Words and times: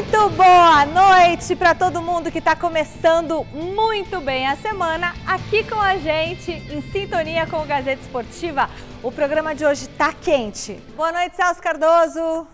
Muito 0.00 0.30
boa 0.30 0.86
noite 0.86 1.54
para 1.54 1.74
todo 1.74 2.00
mundo 2.00 2.32
que 2.32 2.38
está 2.38 2.56
começando 2.56 3.44
muito 3.44 4.18
bem 4.18 4.46
a 4.46 4.56
semana 4.56 5.12
aqui 5.26 5.62
com 5.62 5.78
a 5.78 5.98
gente, 5.98 6.52
em 6.52 6.80
sintonia 6.90 7.46
com 7.46 7.58
o 7.58 7.66
Gazeta 7.66 8.00
Esportiva. 8.00 8.70
O 9.02 9.12
programa 9.12 9.54
de 9.54 9.62
hoje 9.62 9.82
está 9.82 10.10
quente. 10.14 10.72
Boa 10.96 11.12
noite, 11.12 11.36
Celso 11.36 11.60
Cardoso. 11.60 12.48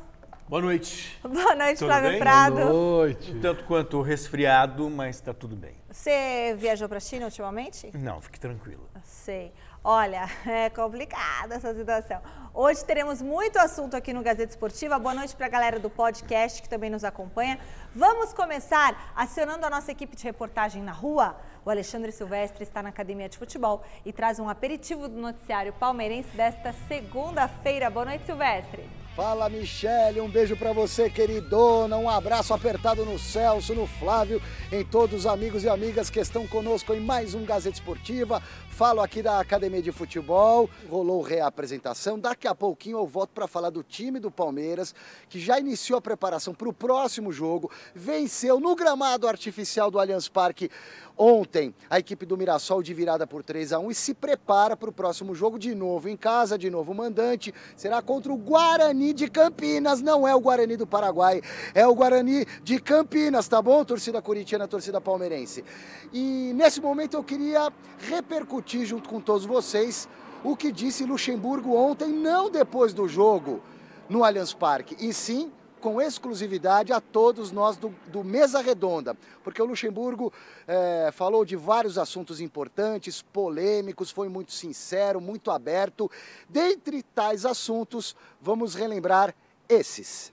Boa 0.49 0.61
noite. 0.61 1.17
Boa 1.23 1.55
noite, 1.55 1.79
Tudo 1.79 1.87
Flávio 1.87 2.11
bem? 2.11 2.19
Prado. 2.19 2.57
Boa 2.57 2.71
noite. 2.71 3.35
Tanto 3.41 3.63
quanto 3.63 4.03
resfriado, 4.03 4.91
mas 4.91 5.15
está 5.15 5.33
tudo 5.33 5.55
bem. 5.55 5.77
Você 5.89 6.57
viajou 6.59 6.89
para 6.89 6.99
a 6.99 7.01
China 7.01 7.27
ultimamente? 7.27 7.93
Não, 7.95 8.21
fique 8.21 8.41
tranquilo. 8.41 8.89
Sei. 9.05 9.53
Olha, 9.89 10.29
é 10.45 10.69
complicada 10.69 11.55
essa 11.55 11.73
situação. 11.73 12.21
Hoje 12.53 12.85
teremos 12.85 13.23
muito 13.23 13.57
assunto 13.57 13.95
aqui 13.95 14.13
no 14.13 14.21
Gazeta 14.21 14.51
Esportiva. 14.51 14.99
Boa 14.99 15.15
noite 15.15 15.37
para 15.37 15.47
a 15.47 15.49
galera 15.49 15.79
do 15.79 15.89
podcast 15.89 16.61
que 16.61 16.69
também 16.69 16.91
nos 16.91 17.05
acompanha. 17.05 17.57
Vamos 17.95 18.33
começar 18.33 19.13
acionando 19.15 19.65
a 19.65 19.71
nossa 19.71 19.93
equipe 19.93 20.17
de 20.17 20.25
reportagem 20.25 20.83
na 20.83 20.91
rua. 20.91 21.37
O 21.65 21.71
Alexandre 21.71 22.11
Silvestre 22.11 22.65
está 22.65 22.83
na 22.83 22.89
Academia 22.89 23.29
de 23.29 23.39
Futebol 23.39 23.85
e 24.05 24.13
traz 24.13 24.41
um 24.41 24.49
aperitivo 24.49 25.07
do 25.07 25.21
noticiário 25.21 25.73
palmeirense 25.75 26.31
desta 26.37 26.75
segunda-feira. 26.89 27.89
Boa 27.89 28.07
noite, 28.07 28.27
Silvestre. 28.27 29.07
Fala, 29.17 29.49
Michele, 29.49 30.21
um 30.21 30.29
beijo 30.29 30.59
pra 30.59 30.75
você, 30.75 31.09
queridona, 31.09 31.97
um 31.97 32.07
abraço 32.07 32.53
apertado 32.53 33.03
no 33.03 33.19
Celso, 33.19 33.75
no 33.75 33.87
Flávio, 33.87 34.43
em 34.71 34.85
todos 34.85 35.21
os 35.21 35.27
amigos 35.27 35.65
e 35.65 35.71
amigas 35.71 36.11
que 36.11 36.21
estão 36.21 36.47
conosco 36.47 36.93
em 36.93 37.01
mais 37.01 37.35
um 37.35 37.43
Gazeta 37.43 37.77
Esportiva. 37.77 38.43
Falo 38.77 39.01
aqui 39.01 39.23
da 39.23 39.41
Academia 39.41 39.81
de 39.81 39.91
Futebol, 39.91 40.69
rolou 40.91 41.23
reapresentação, 41.23 42.19
daqui 42.19 42.47
a 42.47 42.55
pouquinho 42.55 42.99
eu 42.99 43.07
volto 43.07 43.31
para 43.31 43.49
falar 43.49 43.71
do 43.71 43.83
time 43.83 44.21
do 44.21 44.31
Palmeiras, 44.31 44.95
que 45.31 45.41
já 45.41 45.59
iniciou 45.59 45.97
a 45.99 46.03
preparação 46.03 46.53
para 46.53 46.69
o 46.69 46.75
próximo 46.75 47.33
jogo, 47.33 47.71
venceu 47.95 48.61
no 48.61 48.77
gramado 48.77 49.27
artificial 49.27 49.91
do 49.91 49.99
Allianz 49.99 50.29
Parque 50.29 50.71
ontem 51.17 51.75
a 51.89 51.99
equipe 51.99 52.27
do 52.27 52.37
Mirassol 52.37 52.83
de 52.83 52.93
virada 52.93 53.27
por 53.27 53.43
3 53.43 53.73
a 53.73 53.79
1 53.79 53.91
e 53.91 53.95
se 53.95 54.13
prepara 54.13 54.77
para 54.77 54.91
o 54.91 54.93
próximo 54.93 55.35
jogo 55.35 55.59
de 55.59 55.75
novo 55.75 56.11
em 56.11 56.17
casa, 56.19 56.59
de 56.59 56.69
novo 56.69 56.93
mandante, 56.93 57.55
será 57.75 58.03
contra 58.03 58.31
o 58.31 58.37
Guarani 58.37 59.15
de 59.15 59.31
Campinas, 59.31 60.03
não 60.03 60.29
é 60.29 60.35
o 60.35 60.41
Guarani 60.41 60.77
do 60.77 60.87
Paraguai, 60.87 61.41
é 61.75 61.87
o 61.87 61.95
Guarani 61.95 62.45
de 62.63 62.79
Campinas, 62.79 63.49
tá 63.49 63.63
bom? 63.63 63.83
Torcida 63.87 64.21
corintiana, 64.21 64.69
torcida 64.69 65.01
palmeirense. 65.01 65.65
E 66.13 66.53
nesse 66.55 66.79
momento 66.79 67.17
eu 67.17 67.25
queria 67.25 67.73
repercutir 67.99 68.66
junto 68.85 69.09
com 69.09 69.21
todos 69.21 69.45
vocês 69.45 70.09
o 70.43 70.57
que 70.57 70.71
disse 70.71 71.05
Luxemburgo 71.05 71.75
ontem, 71.75 72.09
não 72.09 72.51
depois 72.51 72.93
do 72.93 73.09
jogo 73.09 73.61
no 74.09 74.23
Allianz 74.23 74.53
Parque, 74.53 74.97
e 75.01 75.13
sim 75.13 75.51
com 75.81 76.01
exclusividade 76.01 76.93
a 76.93 77.01
todos 77.01 77.53
nós 77.53 77.77
do, 77.77 77.95
do 78.09 78.25
Mesa 78.25 78.61
Redonda, 78.61 79.17
porque 79.45 79.61
o 79.61 79.65
Luxemburgo 79.65 80.33
é, 80.67 81.11
falou 81.13 81.45
de 81.45 81.55
vários 81.55 81.99
assuntos 81.99 82.41
importantes, 82.41 83.23
polêmicos, 83.23 84.11
foi 84.11 84.29
muito 84.29 84.53
sincero, 84.53 85.21
muito 85.21 85.51
aberto. 85.51 86.11
Dentre 86.49 87.03
tais 87.03 87.45
assuntos, 87.45 88.17
vamos 88.41 88.75
relembrar 88.75 89.35
esses. 89.69 90.33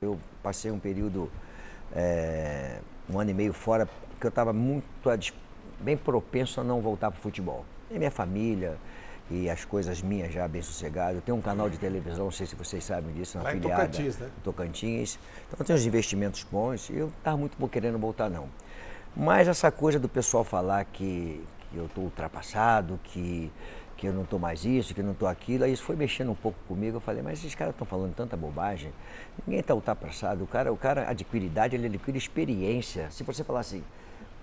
Eu 0.00 0.18
passei 0.42 0.70
um 0.70 0.78
período, 0.78 1.30
é, 1.94 2.80
um 3.10 3.18
ano 3.18 3.30
e 3.30 3.34
meio 3.34 3.52
fora, 3.52 3.86
porque 4.10 4.26
eu 4.26 4.30
estava 4.30 4.52
muito 4.52 5.10
bem 5.80 5.96
propenso 5.96 6.60
a 6.60 6.64
não 6.64 6.80
voltar 6.80 7.10
para 7.10 7.18
o 7.18 7.22
futebol. 7.22 7.64
E 7.90 7.98
minha 7.98 8.10
família, 8.10 8.76
e 9.30 9.48
as 9.50 9.64
coisas 9.64 10.00
minhas 10.00 10.32
já 10.32 10.48
bem 10.48 10.62
sossegado. 10.62 11.18
Eu 11.18 11.20
tenho 11.20 11.36
um 11.36 11.42
canal 11.42 11.68
de 11.68 11.78
televisão, 11.78 12.26
não 12.26 12.32
sei 12.32 12.46
se 12.46 12.54
vocês 12.54 12.82
sabem 12.82 13.12
disso, 13.14 13.38
em 13.38 13.40
afiliada. 13.40 13.82
Tocantins, 13.82 14.18
né? 14.18 14.28
Tocantins. 14.42 15.18
Então 15.52 15.66
tem 15.66 15.76
uns 15.76 15.84
investimentos 15.84 16.44
bons 16.44 16.88
e 16.90 16.94
eu 16.94 17.06
não 17.06 17.08
estava 17.18 17.36
muito 17.36 17.68
querendo 17.68 17.98
voltar 17.98 18.30
não. 18.30 18.48
Mas 19.14 19.48
essa 19.48 19.70
coisa 19.70 19.98
do 19.98 20.08
pessoal 20.08 20.44
falar 20.44 20.84
que, 20.84 21.44
que 21.70 21.76
eu 21.76 21.86
estou 21.86 22.04
ultrapassado, 22.04 22.98
que, 23.04 23.50
que 23.96 24.06
eu 24.06 24.12
não 24.12 24.22
estou 24.22 24.38
mais 24.38 24.64
isso, 24.64 24.94
que 24.94 25.00
eu 25.00 25.04
não 25.04 25.12
estou 25.12 25.28
aquilo, 25.28 25.64
aí 25.64 25.72
isso 25.72 25.82
foi 25.82 25.96
mexendo 25.96 26.30
um 26.30 26.34
pouco 26.34 26.58
comigo. 26.66 26.96
Eu 26.96 27.00
falei, 27.00 27.22
mas 27.22 27.38
esses 27.40 27.54
caras 27.54 27.74
estão 27.74 27.86
falando 27.86 28.14
tanta 28.14 28.36
bobagem. 28.36 28.92
Ninguém 29.46 29.60
está 29.60 29.74
ultrapassado. 29.74 30.44
O 30.44 30.46
cara, 30.46 30.72
o 30.72 30.76
cara 30.76 31.08
adquire 31.10 31.44
idade, 31.44 31.76
ele 31.76 31.86
adquire 31.86 32.16
experiência. 32.16 33.10
Se 33.10 33.22
você 33.24 33.44
falar 33.44 33.60
assim, 33.60 33.82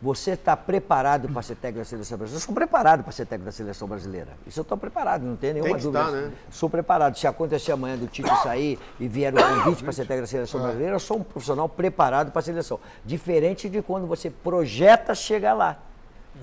você 0.02 0.32
está 0.32 0.56
preparado 0.58 1.28
para 1.30 1.42
ser 1.42 1.56
técnico 1.56 1.80
da 1.80 1.86
seleção 1.86 2.18
brasileira? 2.18 2.38
Eu 2.44 2.46
sou 2.46 2.54
preparado 2.54 3.04
para 3.04 3.12
ser 3.12 3.26
técnico 3.26 3.46
da 3.46 3.52
seleção 3.52 3.88
brasileira. 3.88 4.28
Isso 4.46 4.60
eu 4.60 4.64
estou 4.64 4.78
preparado, 4.78 5.24
não 5.24 5.36
tem 5.36 5.54
nenhuma 5.54 5.74
Tem 5.74 5.82
dúvida. 5.82 6.00
estar, 6.04 6.12
né? 6.12 6.32
Sou 6.52 6.70
preparado. 6.70 7.18
Se 7.18 7.26
acontecer 7.28 7.72
amanhã 7.72 7.98
do 7.98 8.08
Tite 8.08 8.30
sair 8.44 8.78
e 9.00 9.08
vier 9.08 9.34
o 9.34 9.38
convite 9.38 9.84
para 9.84 9.94
ser 9.94 10.02
técnico 10.04 10.22
da 10.24 10.28
seleção 10.28 10.62
brasileira, 10.62 10.96
eu 10.96 11.00
sou 11.00 11.18
um 11.18 11.24
profissional 11.24 11.68
preparado 11.70 12.32
para 12.32 12.40
a 12.40 12.44
seleção. 12.44 12.80
Diferente 13.04 13.70
de 13.70 13.82
quando 13.82 14.06
você 14.06 14.30
projeta 14.30 15.16
chegar 15.16 15.54
lá. 15.54 15.78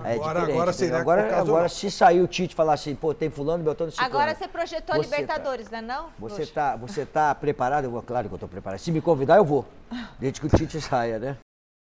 É 0.05 0.15
Agora- 0.15 0.41
diferente, 0.41 0.53
agora 0.57 0.73
seria 0.73 0.97
agora, 0.99 1.39
agora 1.39 1.69
se 1.69 1.91
sair 1.91 2.23
o 2.23 2.27
Tite 2.27 2.55
e 2.55 2.57
falar 2.57 2.73
assim, 2.73 2.95
pô, 2.95 3.13
tem 3.13 3.29
fulano, 3.29 3.63
Beltrano, 3.63 3.93
ciclano. 3.93 4.11
Agora 4.15 4.35
você 4.35 4.49
projetou 4.49 4.95
a 4.95 4.99
Você 4.99 5.11
tá- 5.11 5.17
Libertadores, 5.19 5.69
né 5.69 5.83
não? 5.83 6.07
Você 6.19 6.37
Lux? 6.37 6.49
está 6.49 6.77
você 6.77 7.05
tá 7.05 7.35
preparado? 7.35 7.85
Eu 7.85 7.91
vou, 7.91 8.01
claro 8.03 8.27
que 8.27 8.33
eu 8.33 8.37
estou 8.37 8.49
preparado. 8.49 8.79
Se 8.81 8.91
me 8.91 9.03
convidar, 9.03 9.37
eu 9.37 9.45
vou. 9.45 9.67
Desde 10.19 10.41
que 10.41 10.47
o 10.47 10.49
Tite 10.49 10.81
saia, 10.81 11.19
né? 11.19 11.37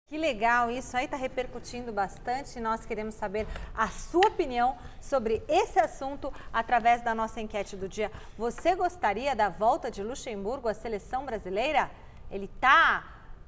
Que 0.07 0.17
legal, 0.17 0.71
isso 0.71 0.95
aí 0.95 1.03
está 1.03 1.17
repercutindo 1.17 1.91
bastante. 1.91 2.61
Nós 2.61 2.85
queremos 2.85 3.13
saber 3.13 3.45
a 3.75 3.89
sua 3.89 4.25
opinião 4.25 4.77
sobre 5.01 5.43
esse 5.49 5.77
assunto 5.79 6.33
através 6.53 7.01
da 7.01 7.13
nossa 7.13 7.41
enquete 7.41 7.75
do 7.75 7.89
dia. 7.89 8.09
Você 8.37 8.73
gostaria 8.73 9.35
da 9.35 9.49
volta 9.49 9.91
de 9.91 10.01
Luxemburgo 10.01 10.69
à 10.69 10.73
seleção 10.73 11.25
brasileira? 11.25 11.91
Ele 12.31 12.45
está 12.45 13.03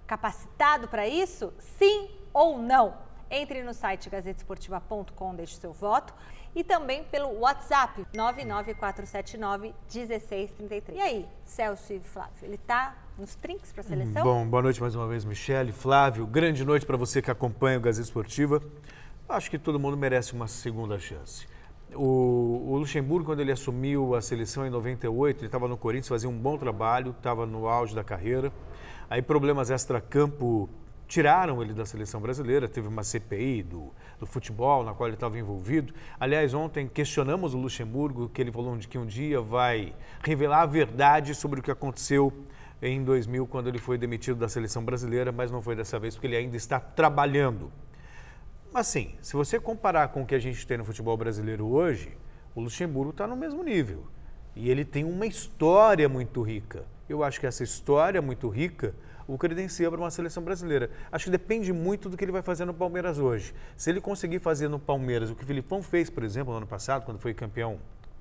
capacitado 0.06 0.90
para 0.90 1.08
isso? 1.08 1.53
Sim 1.78 2.12
ou 2.34 2.58
não? 2.58 3.08
Entre 3.31 3.64
no 3.64 3.74
site 3.74 4.09
gazetesportiva.com, 4.09 5.36
deixe 5.36 5.56
seu 5.56 5.72
voto 5.72 6.14
e 6.53 6.62
também 6.62 7.06
pelo 7.06 7.40
WhatsApp 7.40 8.06
994791633. 8.14 10.96
E 10.96 11.00
aí, 11.00 11.26
Celso 11.46 11.94
e 11.94 12.02
Flávio, 12.02 12.44
ele 12.44 12.56
está 12.56 12.97
nos 13.19 13.35
trinques 13.35 13.72
para 13.72 13.81
a 13.81 13.84
seleção? 13.84 14.24
Bom, 14.24 14.47
boa 14.47 14.63
noite 14.63 14.80
mais 14.80 14.96
uma 14.96 15.06
vez, 15.06 15.25
Michele, 15.25 15.74
Flávio. 15.74 16.25
Grande 16.25 16.63
noite 16.63 16.85
para 16.85 16.96
você 16.96 17.22
que 17.22 17.30
acompanha 17.30 17.78
o 17.78 17.81
Gazeta 17.81 18.06
Esportiva. 18.06 18.62
Acho 19.28 19.52
que 19.52 19.59
todo 19.59 19.78
mundo 19.78 19.97
merece 19.97 20.34
uma 20.34 20.47
segunda 20.47 20.97
chance. 20.97 21.46
O, 21.94 22.72
o 22.72 22.78
Luxemburgo, 22.78 23.25
quando 23.25 23.41
ele 23.41 23.52
assumiu 23.52 24.16
a 24.16 24.22
seleção 24.22 24.66
em 24.66 24.69
98, 24.69 25.40
ele 25.40 25.46
estava 25.47 25.68
no 25.68 25.75
Corinthians, 25.75 26.08
fazia 26.08 26.29
um 26.29 26.38
bom 26.38 26.58
trabalho, 26.58 27.12
estava 27.12 27.46
no 27.46 27.68
auge 27.68 27.94
da 27.94 28.03
carreira. 28.03 28.53
Aí 29.09 29.22
problemas 29.22 29.69
extra-campo 29.69 30.69
tiraram 31.08 31.62
ele 31.62 31.74
da 31.74 31.85
seleção 31.85 32.22
brasileira, 32.22 32.69
teve 32.69 32.88
uma 32.88 33.03
CPI 33.03 33.63
do, 33.63 33.91
do 34.19 34.28
futebol 34.28 34.84
na 34.84 34.94
qual 34.94 35.08
ele 35.08 35.16
estava 35.16 35.38
envolvido. 35.38 35.94
Aliás, 36.19 36.53
ontem 36.53 36.88
questionamos 36.88 37.53
o 37.53 37.58
Luxemburgo, 37.58 38.29
que 38.29 38.40
ele 38.40 38.52
falou 38.52 38.78
de 38.78 38.88
que 38.88 38.97
um 38.97 39.06
dia 39.06 39.41
vai 39.41 39.94
revelar 40.24 40.62
a 40.62 40.66
verdade 40.68 41.35
sobre 41.35 41.59
o 41.59 41.63
que 41.63 41.72
aconteceu 41.72 42.31
em 42.81 43.03
2000, 43.03 43.45
quando 43.47 43.67
ele 43.67 43.79
foi 43.79 43.97
demitido 43.97 44.38
da 44.38 44.47
seleção 44.47 44.84
brasileira, 44.84 45.31
mas 45.31 45.51
não 45.51 45.62
foi 45.62 45.75
dessa 45.75 46.00
vez, 46.00 46.16
porque 46.16 46.28
ele 46.28 46.38
ainda 46.38 46.56
está 46.56 46.79
trabalhando. 46.79 47.72
Assim, 48.73 49.16
se 49.22 49.34
você 49.34 49.59
comparar 49.59 50.09
com 50.09 50.22
o 50.22 50.25
que 50.25 50.35
a 50.35 50.40
gente 50.40 50.66
tem 50.66 50.78
no 50.78 50.85
futebol 50.85 51.17
brasileiro 51.17 51.67
hoje, 51.67 52.17
o 52.56 52.62
Luxemburgo 52.62 53.12
está 53.12 53.28
no 53.28 53.35
mesmo 53.35 53.63
nível. 53.63 54.06
E 54.56 54.69
ele 54.69 54.85
tem 54.85 55.03
uma 55.03 55.25
história 55.25 56.07
muito 56.07 56.41
rica. 56.41 56.85
Eu 57.07 57.23
acho 57.23 57.40
que 57.40 57.47
essa 57.47 57.63
história 57.63 58.22
muito 58.22 58.47
rica 58.47 58.94
o 59.28 59.38
credencia 59.38 59.90
para 59.91 60.00
uma 60.00 60.09
seleção 60.09 60.41
brasileira. 60.41 60.90
Acho 61.11 61.25
que 61.25 61.31
depende 61.31 61.72
muito 61.72 62.09
do 62.09 62.17
que 62.17 62.25
ele 62.25 62.31
vai 62.31 62.41
fazer 62.41 62.66
no 62.66 62.73
Palmeiras 62.73 63.19
hoje. 63.19 63.53
Se 63.78 63.90
ele 63.91 64.01
conseguir 64.01 64.40
fazer 64.40 64.67
no 64.67 64.79
Palmeiras 64.79 65.29
o 65.29 65.35
que 65.35 65.44
o 65.44 65.46
Filipão 65.46 65.84
fez, 65.84 66.09
por 66.09 66.23
exemplo, 66.23 66.51
no 66.51 66.57
ano 66.57 66.67
passado, 66.67 67.06
quando 67.06 67.19
foi 67.19 67.31
campeão 67.34 67.79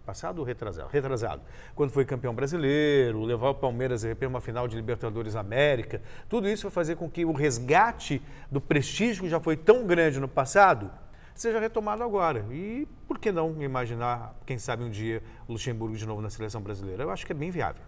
passado 0.08 0.38
ou 0.38 0.44
retrasado? 0.44 0.88
Retrasado. 0.90 1.42
Quando 1.74 1.90
foi 1.90 2.02
campeão 2.06 2.34
brasileiro, 2.34 3.24
levar 3.24 3.50
o 3.50 3.54
Palmeiras 3.54 4.06
para 4.18 4.26
uma 4.26 4.40
final 4.40 4.66
de 4.66 4.74
Libertadores 4.74 5.36
América, 5.36 6.00
tudo 6.30 6.48
isso 6.48 6.62
vai 6.62 6.70
fazer 6.70 6.96
com 6.96 7.10
que 7.10 7.26
o 7.26 7.32
resgate 7.32 8.22
do 8.50 8.58
prestígio 8.58 9.24
que 9.24 9.28
já 9.28 9.38
foi 9.38 9.54
tão 9.54 9.86
grande 9.86 10.18
no 10.18 10.26
passado 10.26 10.90
seja 11.34 11.60
retomado 11.60 12.02
agora. 12.02 12.42
E 12.50 12.88
por 13.06 13.18
que 13.18 13.30
não 13.30 13.62
imaginar, 13.62 14.34
quem 14.46 14.56
sabe 14.56 14.82
um 14.82 14.90
dia, 14.90 15.22
o 15.46 15.52
Luxemburgo 15.52 15.94
de 15.94 16.06
novo 16.06 16.22
na 16.22 16.30
seleção 16.30 16.62
brasileira? 16.62 17.02
Eu 17.02 17.10
acho 17.10 17.26
que 17.26 17.32
é 17.32 17.34
bem 17.34 17.50
viável. 17.50 17.82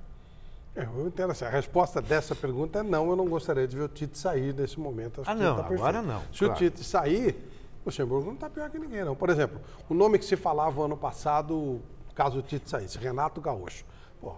É, 0.77 0.85
eu 0.85 1.07
entendo 1.07 1.31
assim, 1.31 1.47
a 1.47 1.51
resposta 1.51 2.03
dessa 2.03 2.35
pergunta 2.35 2.81
é 2.81 2.83
não, 2.83 3.09
eu 3.09 3.17
não 3.17 3.27
gostaria 3.27 3.67
de 3.67 3.75
ver 3.77 3.85
o 3.85 3.89
Tite 3.89 4.19
sair 4.19 4.55
nesse 4.55 4.79
momento. 4.79 5.23
Acho 5.23 5.31
Ah, 5.31 5.35
não, 5.35 5.57
tá 5.57 5.67
agora 5.67 6.03
não, 6.03 6.21
Se 6.33 6.41
claro. 6.41 6.53
o 6.53 6.57
Tite 6.57 6.85
sair, 6.85 7.35
o 7.83 7.87
Luxemburgo 7.87 8.27
não 8.27 8.35
está 8.35 8.51
pior 8.51 8.69
que 8.69 8.79
ninguém, 8.79 9.05
não. 9.05 9.17
Por 9.17 9.31
exemplo, 9.31 9.59
o 9.89 9.95
nome 9.95 10.19
que 10.19 10.25
se 10.25 10.37
falava 10.37 10.85
ano 10.85 10.97
passado, 10.97 11.81
caso 12.21 12.41
o 12.41 12.43
Tite 12.43 12.69
saísse, 12.69 12.99
Renato 12.99 13.41
Gaúcho. 13.41 13.83
Pô, 14.21 14.35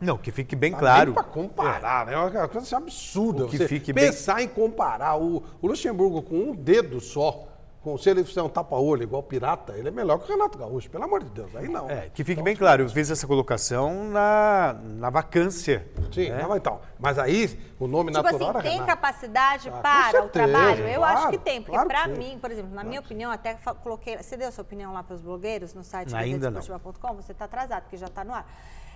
Não, 0.00 0.18
que 0.18 0.32
fique 0.32 0.56
bem 0.56 0.72
claro. 0.72 1.14
para 1.14 1.22
comparar, 1.22 2.06
né? 2.06 2.14
É 2.14 2.16
uma 2.18 2.48
coisa 2.48 2.58
assim, 2.66 2.74
absurda. 2.74 3.44
O 3.44 3.48
que 3.48 3.56
você 3.56 3.68
fique 3.68 3.92
bem- 3.92 4.06
pensar 4.06 4.42
em 4.42 4.48
comparar 4.48 5.16
o, 5.16 5.40
o 5.62 5.68
Luxemburgo 5.68 6.22
com 6.22 6.34
um 6.36 6.54
dedo 6.56 7.00
só, 7.00 7.46
com, 7.82 7.96
se 7.96 8.10
ele 8.10 8.22
fizer 8.24 8.42
um 8.42 8.48
tapa-olho 8.48 9.02
igual 9.02 9.22
pirata, 9.22 9.72
ele 9.76 9.88
é 9.88 9.90
melhor 9.90 10.18
que 10.18 10.24
o 10.24 10.28
Renato 10.28 10.58
Gaúcho, 10.58 10.90
pelo 10.90 11.04
amor 11.04 11.24
de 11.24 11.30
Deus. 11.30 11.54
Aí 11.56 11.66
não. 11.68 11.88
É, 11.88 12.10
que 12.10 12.22
fique 12.22 12.42
bem 12.42 12.54
claro, 12.54 12.82
eu 12.82 12.88
fiz 12.90 13.10
essa 13.10 13.26
colocação 13.26 14.04
na, 14.04 14.76
na 14.82 15.08
vacância 15.08 15.86
Sim, 16.12 16.28
né? 16.30 16.42
não, 16.42 16.56
então. 16.56 16.80
Mas 16.98 17.18
aí, 17.18 17.58
o 17.78 17.86
nome 17.86 18.12
Tipo 18.12 18.22
natural 18.22 18.50
assim, 18.50 18.58
era 18.58 18.62
tem 18.62 18.72
Renato. 18.72 18.88
capacidade 18.90 19.68
Ah, 19.70 19.80
para 19.80 20.08
o 20.08 20.10
certeza, 20.10 20.30
trabalho? 20.32 20.88
Eu 20.88 21.02
acho 21.04 21.16
claro, 21.22 21.30
que 21.30 21.38
tem, 21.38 21.62
porque 21.62 21.78
claro 21.84 22.14
sim. 22.14 22.18
mim, 22.18 22.38
por 22.38 22.50
exemplo, 22.50 22.74
na 22.74 22.84
minha 22.84 23.00
opinião, 23.00 23.30
até 23.30 23.54
coloquei. 23.82 24.18
Você 24.18 24.36
deu 24.36 24.52
sua 24.52 24.62
opinião 24.62 24.92
lá 24.92 25.02
para 25.02 25.14
os 25.14 25.20
blogueiros 25.22 25.72
no 25.72 25.82
site 25.82 26.14
Ainda 26.14 26.50
não. 26.50 26.60
Você 26.60 27.32
está 27.32 27.46
atrasado, 27.46 27.82
porque 27.82 27.96
já 27.96 28.06
está 28.06 28.22
no 28.22 28.34
ar. 28.34 28.46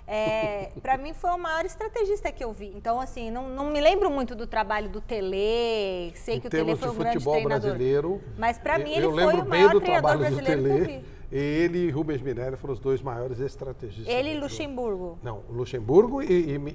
É, 0.06 0.70
para 0.82 0.98
mim 0.98 1.14
foi 1.14 1.30
o 1.30 1.38
maior 1.38 1.64
estrategista 1.64 2.30
que 2.30 2.44
eu 2.44 2.52
vi. 2.52 2.72
Então, 2.76 3.00
assim, 3.00 3.30
não, 3.30 3.48
não 3.48 3.70
me 3.70 3.80
lembro 3.80 4.10
muito 4.10 4.34
do 4.34 4.46
trabalho 4.46 4.88
do 4.88 5.00
Tele. 5.00 6.12
Sei 6.14 6.36
Em 6.36 6.40
que 6.40 6.46
o 6.46 6.50
Tele 6.50 6.76
foi 6.76 6.90
um 6.90 6.94
grande 6.94 7.24
treinador. 7.24 7.48
brasileiro. 7.48 8.20
Mas 8.36 8.58
pra 8.58 8.78
mim 8.78 8.92
ele 8.92 9.08
foi 9.10 9.34
o 9.40 9.48
maior 9.48 9.72
do 9.72 9.80
treinador 9.80 10.18
brasileiro 10.18 10.62
que 10.62 10.68
eu 10.68 10.84
vi. 10.84 11.14
Ele 11.32 11.88
e 11.88 11.90
Rubens 11.90 12.20
Minelli 12.22 12.56
foram 12.56 12.74
os 12.74 12.78
dois 12.80 13.02
maiores 13.02 13.40
estrategistas. 13.40 14.06
Ele 14.06 14.34
e 14.34 14.38
Luxemburgo. 14.38 15.18
Não, 15.20 15.42
Luxemburgo 15.50 16.22
e, 16.22 16.26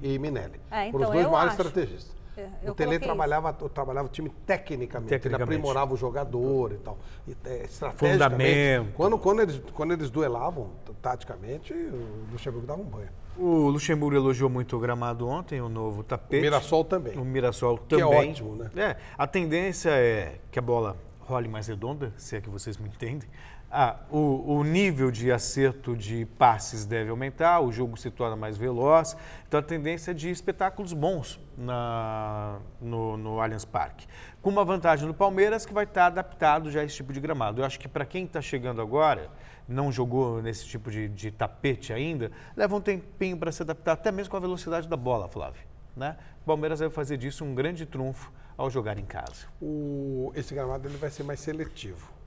e, 0.03 0.15
e 0.15 0.19
Minelli. 0.19 0.59
É, 0.69 0.91
foram 0.91 1.07
os 1.07 1.09
então, 1.09 1.11
dois 1.11 1.27
maiores 1.27 1.53
acho. 1.53 1.61
estrategistas. 1.61 2.19
É, 2.39 2.50
eu 2.63 2.71
o 2.71 2.75
Tele 2.75 3.00
trabalhava, 3.00 3.51
trabalhava 3.53 4.07
o 4.07 4.12
time 4.12 4.30
tecnicamente, 4.45 5.13
ele 5.13 5.19
Tecnicamente. 5.19 5.44
aprimorava 5.44 5.94
o 5.94 5.97
jogador 5.97 6.71
e 6.71 6.77
tal. 6.77 6.97
E, 7.27 7.31
é, 7.45 7.63
estrategicamente, 7.63 8.13
Fundamento. 8.13 8.94
Quando, 8.95 9.18
quando, 9.18 9.41
eles, 9.41 9.62
quando 9.74 9.94
eles 9.94 10.09
duelavam, 10.09 10.71
taticamente, 11.01 11.74
o 11.74 12.27
Luxemburgo 12.31 12.65
dava 12.68 12.81
um 12.81 12.86
banho. 12.86 13.09
O 13.38 13.69
Luxemburgo 13.69 14.15
elogiou 14.18 14.50
muito 14.50 14.75
o 14.75 14.80
gramado 14.80 15.27
ontem, 15.27 15.62
o 15.62 15.69
novo 15.69 16.03
tapete. 16.03 16.39
O 16.39 16.44
Mirassol 16.44 16.83
também. 16.83 17.18
O 17.18 17.24
Mirassol 17.24 17.77
Que 17.77 17.95
é 17.95 18.00
também. 18.00 18.31
ótimo, 18.31 18.56
né? 18.56 18.69
É, 18.75 18.95
a 19.18 19.25
tendência 19.27 19.89
é 19.92 20.39
que 20.51 20.59
a 20.59 20.62
bola 20.62 20.97
role 21.21 21.47
mais 21.47 21.68
redonda, 21.68 22.12
se 22.18 22.35
é 22.35 22.42
que 22.42 22.50
vocês 22.50 22.77
me 22.77 22.89
entendem. 22.89 23.30
Ah, 23.71 23.98
o, 24.10 24.56
o 24.57 24.63
nível 24.63 25.12
de 25.12 25.31
acerto 25.31 25.95
de 25.95 26.25
passes 26.39 26.86
deve 26.86 27.12
aumentar, 27.12 27.60
o 27.60 27.71
jogo 27.71 27.95
se 27.98 28.10
torna 28.10 28.36
mais 28.36 28.57
veloz. 28.57 29.16
Então 29.48 29.60
a 29.60 29.63
tendência 29.63 30.10
é 30.10 30.13
de 30.13 30.30
espetáculos 30.31 30.92
bons 30.92 31.39
na, 31.56 32.57
no, 32.81 33.16
no 33.16 33.39
Allianz 33.39 33.66
Parque. 33.66 34.07
Com 34.42 34.50
uma 34.50 34.66
vantagem 34.66 35.06
no 35.07 35.13
Palmeiras 35.13 35.68
que 35.68 35.74
vai 35.74 35.83
estar 35.83 36.07
adaptado 36.07 36.71
já 36.71 36.81
a 36.81 36.83
esse 36.83 36.95
tipo 36.95 37.13
de 37.13 37.19
gramado. 37.19 37.62
Eu 37.62 37.66
acho 37.66 37.80
que 37.80 37.88
para 37.88 38.06
quem 38.06 38.25
está 38.25 38.42
chegando 38.42 38.81
agora, 38.81 39.30
não 39.68 39.92
jogou 39.92 40.42
nesse 40.42 40.66
tipo 40.66 40.89
de, 40.89 41.07
de 41.07 41.30
tapete 41.30 41.94
ainda, 41.94 42.31
leva 42.56 42.75
um 42.75 42.81
tempinho 42.81 43.38
para 43.38 43.51
se 43.51 43.62
adaptar, 43.62 43.92
até 43.92 44.12
mesmo 44.12 44.31
com 44.31 44.38
a 44.38 44.39
velocidade 44.39 44.88
da 44.88 44.98
bola, 44.98 45.27
Flávio. 45.27 45.62
Né? 45.95 46.18
O 46.42 46.45
Palmeiras 46.45 46.80
vai 46.80 46.89
fazer 46.89 47.18
disso 47.18 47.45
um 47.45 47.54
grande 47.54 47.86
trunfo 47.86 48.31
ao 48.57 48.68
jogar 48.69 48.98
em 48.98 49.06
casa. 49.06 49.45
o- 49.62 50.31
esse 50.36 50.56
gramado 50.56 50.88
ele 50.88 50.98
vai 50.98 51.10
ser 51.12 51.24
mais 51.24 51.39
seletivo. 51.39 52.18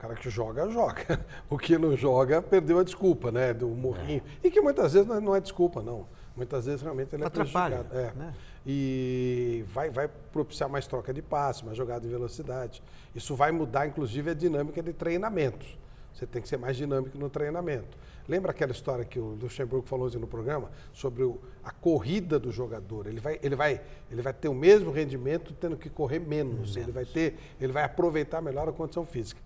O 0.00 0.02
cara 0.02 0.14
que 0.14 0.30
joga, 0.30 0.66
joga. 0.70 1.20
O 1.50 1.58
que 1.58 1.76
não 1.76 1.94
joga, 1.94 2.40
perdeu 2.40 2.78
a 2.78 2.82
desculpa, 2.82 3.30
né? 3.30 3.52
Do 3.52 3.68
morrinho. 3.68 4.22
E 4.42 4.50
que 4.50 4.58
muitas 4.58 4.94
vezes 4.94 5.06
não 5.06 5.16
é- 5.16 5.20
não 5.20 5.36
é 5.36 5.40
desculpa, 5.42 5.82
não. 5.82 6.06
Muitas 6.34 6.64
vezes 6.64 6.80
realmente 6.80 7.14
ele 7.14 7.22
é 7.22 7.26
Atrapalha, 7.26 7.84
prejudicado. 7.84 8.18
É. 8.18 8.18
né? 8.18 8.34
E 8.66 9.62
vai, 9.74 9.90
vai 9.90 10.08
propiciar 10.32 10.70
mais 10.70 10.86
troca 10.86 11.12
de 11.12 11.20
passe, 11.20 11.66
mais 11.66 11.76
jogada 11.76 12.06
em 12.06 12.08
velocidade. 12.10 12.82
Isso 13.14 13.34
vai 13.34 13.52
mudar, 13.52 13.86
inclusive, 13.86 14.30
a 14.30 14.34
dinâmica 14.34 14.82
de 14.82 14.94
treinamentos. 14.94 15.76
Você 16.14 16.26
tem 16.26 16.40
que 16.40 16.48
ser 16.48 16.56
mais 16.56 16.78
dinâmico 16.78 17.18
no 17.18 17.28
treinamento. 17.28 17.98
Lembra 18.26 18.52
aquela 18.52 18.72
história 18.72 19.04
que 19.04 19.18
o 19.18 19.36
Luxemburgo 19.40 19.86
falou 19.86 20.06
hoje 20.06 20.18
no 20.18 20.26
programa 20.26 20.70
sobre 20.94 21.24
o- 21.24 21.38
a 21.62 21.70
corrida 21.70 22.38
do 22.38 22.50
jogador? 22.50 23.06
Ele 23.06 23.20
vai, 23.20 23.38
ele, 23.42 23.54
vai, 23.54 23.80
ele 24.10 24.22
vai 24.22 24.32
ter 24.32 24.48
o 24.48 24.54
mesmo 24.54 24.90
rendimento 24.90 25.52
tendo 25.52 25.76
que 25.76 25.90
correr 25.90 26.20
menos. 26.20 26.74
Ele 26.74 26.90
vai 26.90 27.04
ter, 27.04 27.36
ele 27.60 27.72
vai 27.72 27.84
aproveitar 27.84 28.40
melhor 28.40 28.66
a 28.66 28.72
condição 28.72 29.04
física. 29.04 29.40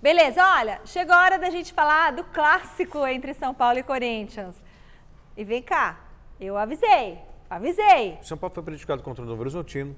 Beleza, 0.00 0.44
olha, 0.44 0.78
chegou 0.84 1.14
a 1.14 1.22
hora 1.22 1.38
da 1.38 1.48
gente 1.48 1.72
falar 1.72 2.12
do 2.12 2.22
clássico 2.22 3.06
entre 3.06 3.32
São 3.32 3.54
Paulo 3.54 3.78
e 3.78 3.82
Corinthians. 3.82 4.54
E 5.34 5.42
vem 5.42 5.62
cá, 5.62 5.98
eu 6.38 6.56
avisei, 6.58 7.18
avisei. 7.48 8.18
São 8.20 8.36
Paulo 8.36 8.54
foi 8.54 8.62
prejudicado 8.62 9.02
contra 9.02 9.24
o 9.24 9.26
Novo 9.26 9.40
Horizontino, 9.40 9.96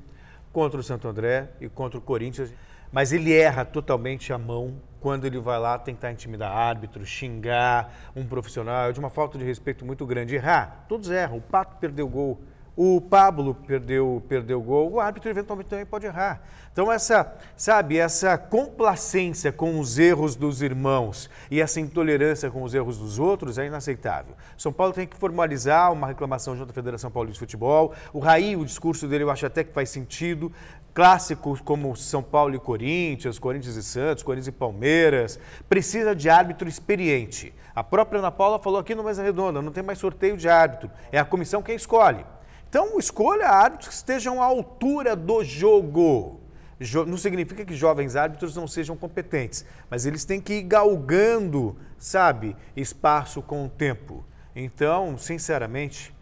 contra 0.53 0.79
o 0.79 0.85
Santo 0.85 1.09
André 1.09 1.51
e 1.61 1.69
contra 1.69 1.99
o 1.99 2.03
Corinthians, 2.03 2.55
mas 2.93 3.13
ele 3.13 3.35
erra 3.35 3.65
totalmente 3.65 4.33
a 4.33 4.39
mão 4.39 4.81
quando 5.01 5.27
ele 5.27 5.41
vai 5.41 5.59
lá 5.59 5.77
tentar 5.77 6.13
intimidar 6.13 6.57
árbitro, 6.57 7.05
xingar 7.05 7.93
um 8.15 8.25
profissional, 8.25 8.93
de 8.93 9.01
uma 9.01 9.11
falta 9.11 9.37
de 9.37 9.45
respeito 9.45 9.85
muito 9.85 10.07
grande. 10.07 10.37
Errar, 10.37 10.85
todos 10.89 11.11
erram. 11.11 11.39
O 11.39 11.43
Pato 11.43 11.77
perdeu 11.77 12.09
gol, 12.09 12.41
o 12.81 13.01
Pablo 13.01 13.57
perdeu 13.67 14.23
perdeu 14.29 14.63
gol, 14.63 14.93
o 14.93 15.01
árbitro 15.01 15.29
eventualmente 15.29 15.69
também 15.69 15.85
pode 15.85 16.07
errar. 16.07 16.41
Então 16.73 16.93
essa, 16.93 17.35
sabe, 17.57 17.99
essa 17.99 18.39
complacência 18.39 19.51
com 19.51 19.81
os 19.81 19.99
erros 19.99 20.37
dos 20.37 20.63
irmãos 20.63 21.29
e 21.51 21.61
essa 21.61 21.81
intolerância 21.81 22.49
com 22.53 22.63
os 22.63 22.73
erros 22.73 22.97
dos 22.97 23.19
outros 23.19 23.59
é 23.59 23.67
inaceitável. 23.67 24.37
São 24.57 24.73
Paulo 24.73 24.93
tem 24.93 25.09
que 25.09 25.17
formalizar 25.17 25.93
uma 25.93 26.07
reclamação 26.07 26.57
junto 26.57 26.71
à 26.71 26.73
Federação 26.73 27.11
Paulista 27.11 27.35
de 27.35 27.41
Futebol. 27.41 27.93
O 28.13 28.21
Raí, 28.21 28.55
o 28.55 28.65
discurso 28.65 29.09
dele 29.09 29.25
eu 29.25 29.31
acho 29.33 29.45
até 29.45 29.65
que 29.65 29.73
faz 29.73 29.91
sentido. 29.91 30.53
Clássicos 30.95 31.61
como 31.61 31.97
São 31.97 32.23
Paulo 32.23 32.55
e 32.55 32.61
Corinthians, 32.61 33.41
Corinthians 33.41 33.75
e 33.75 33.83
Santos, 33.83 34.23
Corinthians 34.23 34.47
e 34.47 34.53
Palmeiras, 34.53 35.41
precisa 35.69 36.15
de 36.15 36.31
árbitro 36.31 36.69
experiente. 36.69 37.53
A 37.75 37.83
própria 37.83 38.21
Ana 38.21 38.31
Paula 38.31 38.57
falou 38.61 38.79
aqui 38.79 38.95
no 38.95 39.03
Mesa 39.03 39.25
Redonda, 39.25 39.61
não 39.61 39.73
tem 39.73 39.83
mais 39.83 39.99
sorteio 39.99 40.37
de 40.37 40.49
árbitro, 40.49 40.89
é 41.11 41.19
a 41.19 41.25
comissão 41.25 41.61
quem 41.61 41.75
escolhe. 41.75 42.25
Então, 42.69 42.99
escolha 42.99 43.49
árbitros 43.49 43.89
que 43.89 43.95
estejam 43.95 44.43
à 44.43 44.45
altura 44.47 45.17
do 45.17 45.43
jogo. 45.43 46.41
Jo- 46.81 47.07
Não 47.07 47.17
significa 47.17 47.65
que 47.65 47.75
jovens 47.75 48.15
árbitros 48.15 48.55
não 48.55 48.69
sejam 48.69 48.97
competentes, 48.97 49.65
mas 49.91 50.05
eles 50.07 50.25
têm 50.25 50.41
que 50.41 50.55
ir 50.55 50.63
galgando, 50.63 51.77
sabe, 51.99 52.55
espaço 52.77 53.41
com 53.43 53.65
o 53.65 53.69
tempo. 53.69 54.25
Então, 54.55 55.17
sinceramente, 55.19 56.15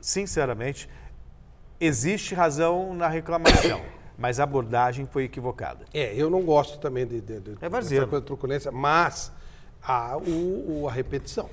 sinceramente, 0.00 0.88
existe 1.80 2.34
razão 2.34 2.94
na 2.94 3.08
reclamação, 3.08 3.82
mas 4.16 4.38
a 4.40 4.44
abordagem 4.44 5.06
foi 5.06 5.24
equivocada. 5.24 5.84
É, 5.92 6.14
eu 6.14 6.30
não 6.30 6.42
gosto 6.42 6.78
também 6.78 7.06
de, 7.06 7.20
de, 7.20 7.40
de 7.40 7.50
É 7.60 7.68
dessa 7.68 8.06
coisa 8.06 8.24
truculência, 8.24 8.70
mas 8.72 9.32
há 9.82 10.16
o, 10.16 10.82
o- 10.82 10.88
a 10.88 10.92
repetição. 10.92 11.50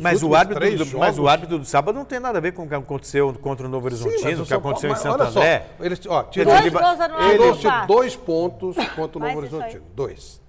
Mas 0.00 0.22
o, 0.22 0.34
árbitro 0.34 0.60
do, 0.76 0.98
mas 0.98 1.14
o 1.14 1.16
jogos- 1.16 1.30
árbitro 1.30 1.58
do 1.58 1.64
sábado 1.64 1.94
não 1.96 2.04
tem 2.04 2.18
nada 2.20 2.38
a 2.38 2.40
ver 2.40 2.52
com 2.52 2.64
o 2.64 2.68
que 2.68 2.74
aconteceu 2.74 3.32
contra 3.34 3.66
o 3.66 3.68
Novo 3.70 3.86
Horizontino, 3.86 4.38
o 4.38 4.40
o 4.40 4.42
que 4.42 4.48
São 4.48 4.60
Paulo- 4.60 4.76
aconteceu 4.76 4.90
em 4.90 4.96
Santo 4.96 5.32
só, 5.32 5.38
André. 5.40 5.66
Eles, 5.80 6.00
ó, 6.08 6.22
tirou, 6.24 6.54
Dois 6.54 6.72
gols 7.86 8.12
ele 8.14 8.18
pontos 8.18 8.76
contra 8.94 9.18
o 9.18 9.20
Novo. 9.20 9.38
Horizontino. 9.38 9.82
Dois. 9.94 10.40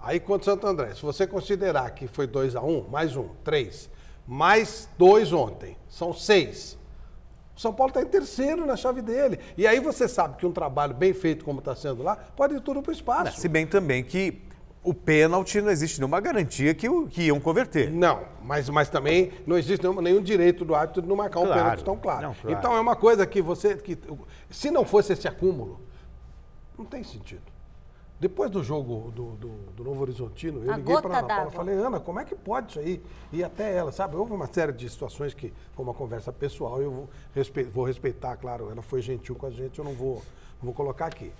Aí 0.00 0.20
contra 0.20 0.50
o 0.50 0.54
Santo 0.54 0.66
André, 0.66 0.94
se 0.94 1.02
você 1.02 1.26
considerar 1.26 1.90
que 1.90 2.06
foi 2.06 2.26
2 2.26 2.56
a 2.56 2.62
1 2.62 2.68
um, 2.78 2.88
mais 2.88 3.16
um, 3.16 3.28
três. 3.44 3.90
Mais 4.26 4.88
dois 4.98 5.32
ontem, 5.32 5.76
são 5.88 6.12
seis. 6.12 6.76
O 7.56 7.60
São 7.60 7.72
Paulo 7.72 7.90
está 7.90 8.02
em 8.02 8.06
terceiro 8.06 8.64
na 8.66 8.76
chave 8.76 9.02
dele. 9.02 9.38
E 9.56 9.66
aí 9.66 9.80
você 9.80 10.06
sabe 10.06 10.36
que 10.36 10.46
um 10.46 10.52
trabalho 10.52 10.94
bem 10.94 11.12
feito 11.12 11.44
como 11.44 11.58
está 11.58 11.74
sendo 11.74 12.02
lá, 12.02 12.14
pode 12.14 12.54
ir 12.54 12.60
tudo 12.60 12.80
para 12.82 12.90
o 12.90 12.92
espaço. 12.94 13.40
Se 13.40 13.48
bem 13.48 13.66
também 13.66 14.04
que 14.04 14.42
o 14.82 14.94
pênalti 14.94 15.60
não 15.60 15.70
existe 15.70 15.98
nenhuma 15.98 16.20
garantia 16.20 16.72
que, 16.74 16.88
o- 16.88 17.06
que 17.06 17.22
iam 17.22 17.38
converter. 17.40 17.90
Não, 17.90 18.22
mas, 18.42 18.68
mas 18.70 18.88
também 18.88 19.32
não 19.46 19.58
existe 19.58 19.82
nenhum, 19.86 20.00
nenhum 20.00 20.22
direito 20.22 20.64
do 20.64 20.74
árbitro 20.74 21.02
de 21.02 21.08
não 21.08 21.16
marcar 21.16 21.40
um 21.40 21.46
Claro. 21.46 21.60
pênalti 21.62 21.84
tão 21.84 21.96
claro. 21.96 22.22
Não, 22.28 22.34
claro. 22.34 22.56
Então 22.58 22.76
é 22.76 22.80
uma 22.80 22.96
coisa 22.96 23.26
que 23.26 23.42
você. 23.42 23.76
Que, 23.76 23.98
se 24.50 24.70
não 24.70 24.84
fosse 24.84 25.12
esse 25.12 25.26
acúmulo, 25.28 25.80
não 26.78 26.84
tem 26.84 27.02
sentido. 27.02 27.42
Depois 28.20 28.50
do 28.50 28.64
jogo 28.64 29.12
do, 29.12 29.32
do, 29.36 29.48
do 29.76 29.84
Novo 29.84 30.02
Horizontino, 30.02 30.64
eu 30.64 30.72
A 30.72 30.76
liguei 30.76 31.00
para 31.00 31.18
Ana 31.18 31.28
Paula 31.28 31.50
e 31.52 31.54
falei, 31.54 31.74
Ana, 31.76 32.00
como 32.00 32.18
é 32.18 32.24
que 32.24 32.34
pode 32.34 32.70
isso 32.70 32.80
aí? 32.80 33.00
E 33.32 33.44
até 33.44 33.76
ela, 33.76 33.92
sabe? 33.92 34.16
Houve 34.16 34.32
uma 34.32 34.48
série 34.52 34.72
de 34.72 34.88
situações 34.90 35.34
que 35.34 35.52
foi 35.72 35.84
uma 35.84 35.94
conversa 35.94 36.32
pessoal, 36.32 36.82
eu 36.82 37.08
vou 37.72 37.84
respeitar, 37.84 38.36
claro, 38.36 38.70
ela 38.72 38.82
foi 38.82 39.00
gentil 39.02 39.36
com 39.36 39.46
a 39.46 39.50
gente, 39.50 39.78
eu 39.78 39.84
não 39.84 39.92
vou, 39.92 40.16
não 40.60 40.64
vou 40.64 40.74
colocar 40.74 41.06
aqui. 41.06 41.30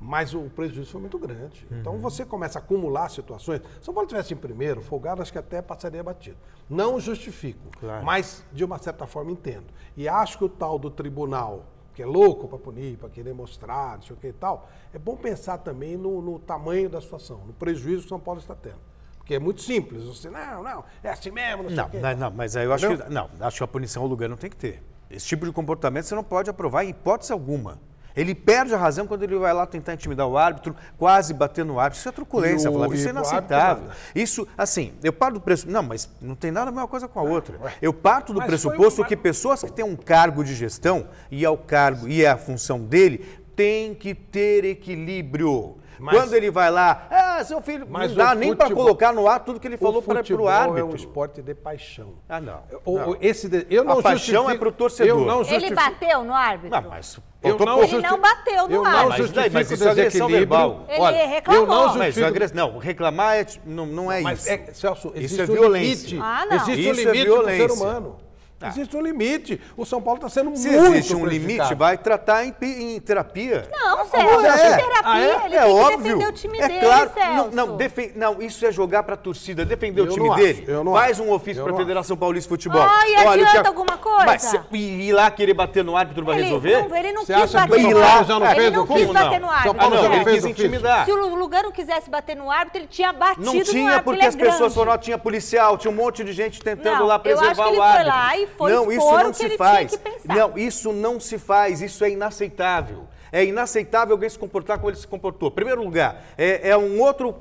Mas 0.00 0.32
o 0.32 0.42
prejuízo 0.42 0.92
foi 0.92 1.00
muito 1.00 1.18
grande. 1.18 1.66
Então 1.72 1.98
você 1.98 2.24
começa 2.24 2.58
a 2.58 2.62
acumular 2.62 3.08
situações. 3.08 3.60
Se 3.80 3.84
São 3.86 3.92
Paulo 3.94 4.08
tivesse 4.08 4.32
em 4.32 4.36
primeiro, 4.36 4.80
folgado, 4.80 5.20
acho 5.20 5.32
que 5.32 5.38
até 5.38 5.60
passaria 5.60 6.02
batido. 6.02 6.36
Não 6.70 7.00
justifico, 7.00 7.68
Claro. 7.80 8.04
mas 8.04 8.44
de 8.52 8.64
uma 8.64 8.78
certa 8.78 9.06
forma 9.06 9.32
entendo. 9.32 9.66
E 9.96 10.08
acho 10.08 10.38
que 10.38 10.44
o 10.44 10.48
tal 10.48 10.78
do 10.78 10.88
tribunal, 10.90 11.64
que 11.94 12.02
é 12.02 12.06
louco 12.06 12.46
para 12.46 12.58
punir, 12.58 12.96
para 12.96 13.08
querer 13.08 13.34
mostrar, 13.34 13.96
não 13.96 14.02
sei 14.02 14.14
o 14.14 14.18
que 14.18 14.28
e 14.28 14.32
tal, 14.32 14.68
é 14.94 14.98
bom 14.98 15.16
pensar 15.16 15.58
também 15.58 15.96
no, 15.96 16.22
no 16.22 16.38
tamanho 16.38 16.88
da 16.88 17.00
situação, 17.00 17.38
no 17.44 17.52
prejuízo 17.52 18.02
que 18.04 18.08
São 18.08 18.20
Paulo 18.20 18.38
está 18.40 18.54
tendo. 18.54 18.78
Porque 19.16 19.34
é 19.34 19.38
muito 19.40 19.60
simples. 19.62 20.04
Você, 20.04 20.30
não, 20.30 20.62
não, 20.62 20.84
é 21.02 21.10
assim 21.10 21.32
mesmo, 21.32 21.64
não 21.64 21.70
sei 21.70 21.76
Não, 21.76 21.86
o 21.86 21.90
quê. 21.90 21.98
não, 21.98 22.16
não, 22.16 22.30
mas 22.30 22.56
aí 22.56 22.64
eu 22.66 22.72
acho 22.72 22.86
Entendeu? 22.86 23.06
que. 23.06 23.12
Não, 23.12 23.28
acho 23.40 23.56
que 23.58 23.64
a 23.64 23.66
punição 23.68 24.02
ao 24.04 24.08
lugar 24.08 24.28
não 24.28 24.36
tem 24.36 24.48
que 24.48 24.56
ter. 24.56 24.80
Esse 25.10 25.26
tipo 25.26 25.44
de 25.44 25.52
comportamento 25.52 26.04
você 26.04 26.14
não 26.14 26.22
pode 26.24 26.48
aprovar 26.48 26.84
em 26.84 26.90
hipótese 26.90 27.32
alguma. 27.32 27.78
Ele 28.16 28.34
perde 28.34 28.74
a 28.74 28.78
razão 28.78 29.06
quando 29.06 29.22
ele 29.22 29.36
vai 29.36 29.52
lá 29.52 29.64
tentar 29.64 29.94
intimidar 29.94 30.26
o 30.26 30.36
árbitro, 30.36 30.74
quase 30.98 31.32
bater 31.32 31.64
no 31.64 31.78
árbitro. 31.78 32.00
Isso 32.00 32.08
é 32.08 32.12
truculência, 32.12 32.70
o- 32.70 32.74
Flávio. 32.74 32.96
Isso 32.96 33.06
é 33.06 33.10
inaceitável. 33.10 33.88
Isso, 34.14 34.48
assim, 34.56 34.92
eu 35.04 35.12
parto 35.12 35.34
do 35.34 35.40
preço. 35.40 35.70
Não, 35.70 35.82
mas 35.82 36.08
não 36.20 36.34
tem 36.34 36.50
nada 36.50 36.70
a 36.70 36.72
mesma 36.72 36.88
coisa 36.88 37.06
com 37.06 37.20
a 37.20 37.22
outra. 37.22 37.58
Eu 37.80 37.92
parto 37.92 38.32
do 38.32 38.40
Mas 38.40 38.48
pressuposto 38.48 39.04
que 39.04 39.16
pessoas 39.16 39.62
que 39.62 39.70
têm 39.70 39.84
um 39.84 39.94
cargo 39.94 40.42
de 40.42 40.54
gestão 40.54 41.06
e 41.30 41.44
é 41.44 41.50
o 41.50 41.56
cargo 41.56 42.08
e 42.08 42.24
é 42.24 42.28
a 42.30 42.36
função 42.36 42.80
dele, 42.80 43.37
tem 43.58 43.92
que 43.92 44.14
ter 44.14 44.64
equilíbrio. 44.64 45.78
Mas- 46.00 46.14
Quando 46.16 46.32
ele 46.34 46.48
vai 46.48 46.70
lá, 46.70 47.08
ah, 47.10 47.44
seu 47.44 47.60
filho, 47.60 47.84
Mas 47.90 48.12
não 48.12 48.18
dá 48.24 48.30
o 48.30 48.34
nem 48.36 48.54
para 48.54 48.72
colocar 48.72 49.12
no 49.12 49.26
ar 49.26 49.40
tudo 49.40 49.58
que 49.58 49.66
ele 49.66 49.76
falou 49.76 49.98
o 49.98 50.02
para 50.02 50.22
o 50.32 50.46
árbitro. 50.46 50.78
é 50.78 50.84
um 50.84 50.94
esporte 50.94 51.42
de 51.42 51.52
paixão. 51.56 52.14
Ah, 52.28 52.40
não. 52.40 52.60
O- 52.84 52.98
não. 53.00 53.10
o- 53.10 53.16
esse 53.20 53.48
de- 53.48 53.66
eu 53.68 53.82
A 53.82 53.84
não 53.84 54.00
paixão 54.00 54.16
justifico- 54.44 54.50
é 54.52 54.58
pro 54.58 54.70
torcedor. 54.70 55.18
Eu 55.22 55.26
não 55.26 55.42
Ele 55.42 55.74
bateu 55.74 56.22
no 56.22 56.32
árbitro? 56.32 56.78
Ah, 56.78 56.84
mas 56.88 57.18
Eu 57.42 57.58
não. 57.58 57.82
Ele 57.82 57.98
não 58.00 58.20
bateu 58.20 58.68
no 58.68 58.74
eu 58.76 58.84
árbitro. 58.84 59.08
não 59.08 59.18
Mas 59.18 59.30
daí- 59.32 59.50
mas 59.50 59.70
o 59.70 59.74
isso 59.74 59.88
é 59.88 59.90
agressão 59.90 60.28
verbal. 60.28 60.84
Ele 60.88 61.00
Olha, 61.00 61.26
reclamou. 61.26 61.62
Eu 61.62 61.66
não 61.66 61.84
Mas 61.86 61.94
justifico... 62.14 62.26
agress... 62.28 62.54
Não, 62.54 62.78
reclamar 62.78 63.36
é, 63.36 63.46
não, 63.66 63.86
não 63.86 64.12
é 64.12 64.20
Mas 64.20 64.38
isso. 64.42 64.50
é, 64.52 64.58
Celso, 64.72 65.12
Isso 65.16 65.40
é 65.40 65.44
um 65.44 65.46
violência. 65.48 66.06
limite. 66.06 66.18
Ah, 66.22 66.46
não. 66.48 66.56
Existe 66.58 66.80
Isso 66.80 66.88
um 66.88 66.92
é 66.92 66.94
limite 67.12 67.24
pro 67.26 67.44
ser 67.44 67.56
violência. 67.66 68.27
Humano. 68.60 68.74
Existe 68.74 68.96
um 68.96 69.00
limite. 69.02 69.60
O 69.76 69.84
São 69.84 70.00
Paulo 70.02 70.18
está 70.18 70.28
sendo 70.28 70.54
Se 70.56 70.68
muito 70.68 70.92
existe 70.94 71.14
um 71.14 71.24
limite, 71.26 71.74
vai 71.74 71.96
tratar 71.96 72.44
em, 72.44 72.54
em 72.62 73.00
terapia. 73.00 73.68
Não, 73.70 74.06
Celso, 74.06 74.44
é. 74.46 74.48
é 74.48 74.76
terapia, 74.76 75.00
Ah, 75.04 75.20
é? 75.20 75.24
ele 75.46 75.56
é 75.56 75.60
tem 75.62 75.68
que 75.74 75.80
óbvio. 75.80 75.98
defender 76.18 76.26
o 76.28 76.32
time 76.32 76.58
é 76.58 76.68
dele, 76.68 76.80
claro. 76.80 77.10
Celso. 77.14 77.32
Não, 77.36 77.50
não, 77.66 77.76
defen- 77.76 78.12
não, 78.16 78.42
isso 78.42 78.66
é 78.66 78.72
jogar 78.72 79.02
pra 79.02 79.16
torcida, 79.16 79.64
defender 79.64 80.00
Eu 80.00 80.04
o 80.06 80.08
time 80.08 80.26
não 80.26 80.32
acho, 80.34 80.42
dele. 80.42 80.64
eu 80.66 80.84
não 80.84 80.92
Faz 80.92 81.12
acho. 81.20 81.22
um 81.28 81.32
ofício 81.32 81.62
pra 81.62 81.72
não 81.72 81.78
Federação 81.78 82.16
Paulista 82.16 82.48
de 82.48 82.48
Futebol. 82.48 82.82
Ah, 82.82 83.08
e 83.08 83.12
o 83.24 83.28
adianta 83.30 83.60
que- 83.62 83.68
alguma 83.68 83.96
coisa? 83.98 84.26
Mas 84.26 84.52
e 84.72 84.76
ir 85.08 85.12
lá 85.12 85.30
querer 85.30 85.54
bater 85.54 85.84
no 85.84 85.96
árbitro 85.96 86.24
vai 86.24 86.36
Ele 86.36 86.44
resolver? 86.44 86.88
não, 86.88 86.96
ele 86.96 87.12
não 87.12 87.24
Você 87.24 87.34
quis 87.34 87.50
que 87.50 87.56
bater 87.56 87.84
o 87.86 87.90
no 87.90 87.98
árbitro. 88.02 88.24
já 88.26 88.38
não 88.40 88.46
ele 88.46 88.54
fez 88.60 88.72
não 88.72 88.82
o 88.82 88.86
quis 88.86 89.06
bater 89.06 89.40
Não. 89.40 89.46
no 89.48 89.50
árbitro. 89.52 89.76
Ah, 89.78 89.90
não, 89.90 90.14
ele 90.14 90.24
quis 90.24 90.44
intimidar. 90.44 91.04
Se 91.04 91.12
o 91.12 91.34
Lugano 91.36 91.70
quisesse 91.72 92.10
bater 92.10 92.36
no 92.36 92.50
árbitro, 92.50 92.80
ele 92.80 92.86
tinha 92.88 93.12
batido 93.12 93.44
Não 93.46 93.54
no 93.54 93.62
tinha, 93.64 93.84
árbitro. 93.84 94.04
porque 94.04 94.18
ele 94.18 94.24
é 94.24 94.28
as 94.28 94.36
pessoas 94.36 94.74
foram, 94.74 94.96
tinha 94.98 95.18
policial, 95.18 95.76
tinha 95.78 95.90
um 95.90 95.94
monte 95.94 96.24
de 96.24 96.32
gente 96.32 96.60
tentando 96.62 96.98
Não, 97.00 97.06
lá 97.06 97.14
eu 97.16 97.20
preservar 97.20 97.50
acho 97.50 97.62
que 97.62 97.68
ele 97.68 97.76
o 97.76 97.80
foi 97.80 97.86
árbitro. 97.86 98.08
lá 98.08 98.36
e 98.36 98.47
foi 98.56 98.72
não, 98.72 98.90
isso 98.90 99.06
não 99.12 99.28
o 99.28 99.30
que 99.30 99.36
se 99.36 99.42
ele 99.44 99.56
tinha 99.56 99.58
faz. 99.58 99.90
que 99.90 99.98
pensar. 99.98 100.34
Não, 100.36 100.58
isso 100.58 100.92
não 100.92 101.20
se 101.20 101.38
faz, 101.38 101.80
isso 101.82 102.04
é 102.04 102.10
inaceitável. 102.10 103.06
É 103.30 103.44
inaceitável 103.44 104.14
alguém 104.14 104.28
se 104.30 104.38
comportar 104.38 104.78
como 104.78 104.88
ele 104.88 104.96
se 104.96 105.06
comportou. 105.06 105.50
Primeiro 105.50 105.82
lugar, 105.84 106.22
é, 106.38 106.70
é 106.70 106.76
um 106.78 106.98
outro 106.98 107.34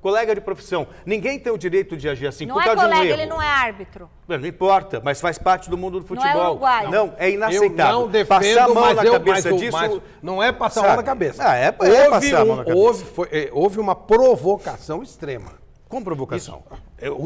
colega 0.00 0.34
de 0.34 0.40
profissão. 0.40 0.86
Ninguém 1.04 1.38
tem 1.38 1.52
o 1.52 1.58
direito 1.58 1.94
de 1.94 2.08
agir 2.08 2.26
assim 2.26 2.46
Não 2.46 2.54
por 2.54 2.62
é 2.62 2.64
causa 2.64 2.80
de 2.80 2.86
um 2.86 2.90
colega, 2.90 3.10
erro. 3.12 3.20
ele 3.20 3.28
não 3.28 3.42
é 3.42 3.46
árbitro. 3.46 4.08
Não 4.26 4.46
importa, 4.46 4.98
mas 5.04 5.20
faz 5.20 5.36
parte 5.36 5.68
do 5.68 5.76
mundo 5.76 6.00
do 6.00 6.14
Não 6.14 6.22
é 6.22 6.26
futebol. 6.26 6.50
uruguaio. 6.52 6.90
Não, 6.90 7.12
é 7.18 7.30
inaceitável. 7.32 7.94
Eu 7.94 8.00
não 8.00 8.08
defendo, 8.08 8.28
passar 8.28 8.62
a 8.64 8.68
mão 8.68 8.82
mas 8.82 8.96
na 8.96 9.04
eu, 9.04 9.12
cabeça 9.12 9.50
mas, 9.50 9.60
disso. 9.60 9.76
mas 9.76 10.00
não 10.22 10.42
é 10.42 10.52
passar 10.52 10.80
a 10.80 10.82
sabe? 10.84 10.88
mão 10.88 10.96
na 10.96 11.02
cabeça. 11.02 11.42
Ah, 11.46 11.54
é- 11.56 11.64
é 11.66 11.74
houve, 11.78 12.08
passar 12.10 12.40
a 12.40 12.44
mão 12.46 12.54
um- 12.54 12.56
na 12.56 12.64
cabeça. 12.64 12.78
houve, 12.82 13.04
foi- 13.04 13.28
é, 13.30 13.50
houve 13.52 13.78
uma 13.78 13.94
provocação 13.94 15.02
extrema. 15.02 15.60
Com 15.86 16.02
provocação. 16.02 16.62
É, 16.70 16.74
o- 16.74 16.78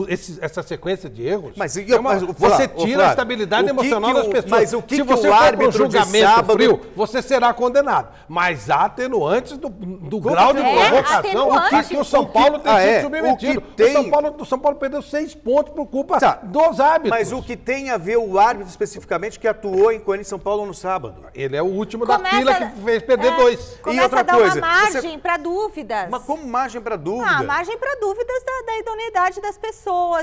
esse- 0.09 0.39
essa 0.41 0.63
sequência 0.63 1.09
de 1.11 1.27
erros. 1.27 1.53
Mas, 1.57 1.77
e- 1.77 1.93
é 1.93 1.97
uma- 1.99 2.11
mas, 2.15 2.23
você 2.23 2.35
Flávio, 2.35 2.69
tira 2.69 2.77
a 2.77 2.97
Flávio, 2.97 3.11
estabilidade 3.11 3.63
o 3.63 3.65
que 3.67 3.71
emocional 3.71 4.11
que 4.11 4.17
das 4.17 4.27
o- 4.27 4.31
pessoas. 4.31 4.51
mas 4.51 4.73
o 4.73 4.83
que 4.83 4.97
Se 4.97 5.03
que 5.03 5.09
você 5.09 5.29
o 5.29 5.35
árbitro 5.35 5.71
de 5.73 5.79
julgamento 5.79 6.27
sábado- 6.29 6.53
frio, 6.55 6.81
você 6.95 7.23
será 7.23 7.53
condenado. 7.53 8.09
Mas 8.29 8.71
há 8.71 8.85
atenuantes 8.85 9.57
do, 9.59 9.69
do 9.69 10.21
grau 10.21 10.53
de 10.53 10.61
É, 10.61 10.89
provocação 10.89 11.53
a 11.55 11.83
que 11.83 11.97
o 11.97 12.05
São 12.05 12.25
Paulo 12.27 12.59
tem 12.59 12.73
Ah, 12.73 12.79
sido 12.81 12.89
é? 12.91 13.03
submetido. 13.03 13.59
O 13.59 13.63
tem- 13.75 13.91
O, 13.91 13.93
São 13.93 14.11
Paulo, 14.11 14.35
o 14.39 14.45
São 14.45 14.59
Paulo 14.59 14.79
perdeu 14.79 15.03
seis 15.03 15.35
pontos 15.35 15.73
por 15.73 15.87
culpa 15.87 16.19
Tá. 16.19 16.39
dos 16.43 16.79
árbitros. 16.81 17.11
Mas 17.11 17.33
o 17.33 17.43
que 17.43 17.57
tem 17.57 17.91
a 17.91 17.97
ver 17.97 18.17
o 18.17 18.39
árbitro 18.39 18.69
especificamente 18.71 19.39
que 19.41 19.49
atuou 19.49 19.91
em 19.93 19.99
Corinthians 20.01 20.29
e 20.29 20.31
São 20.31 20.39
Paulo 20.39 20.65
no 20.67 20.75
sábado? 20.75 21.25
Ele 21.35 21.57
é 21.57 21.63
o 21.63 21.67
último 21.67 22.07
Começa- 22.07 22.23
da 22.23 22.31
fila 22.31 22.55
que 22.55 22.81
fez 22.83 23.03
perder 23.03 23.33
é, 23.33 23.37
dois. 23.37 23.79
Começa 23.83 24.03
outra 24.05 24.21
a 24.21 24.23
dar 24.23 24.33
coisa, 24.35 24.59
uma 24.61 24.77
você- 24.87 24.93
margem 24.93 25.19
para 25.19 25.37
dúvidas. 25.37 26.09
Mas 26.11 26.23
como 26.23 26.47
margem 26.47 26.81
para 26.81 26.97
dúvida? 26.97 27.29
Ah, 27.29 27.43
margem 27.43 27.77
para 27.79 27.95
dúvidas 28.01 28.43
da, 28.45 28.67
da 28.73 28.79
idoneidade 28.79 29.41
das 29.41 29.57
pessoas. 29.59 29.64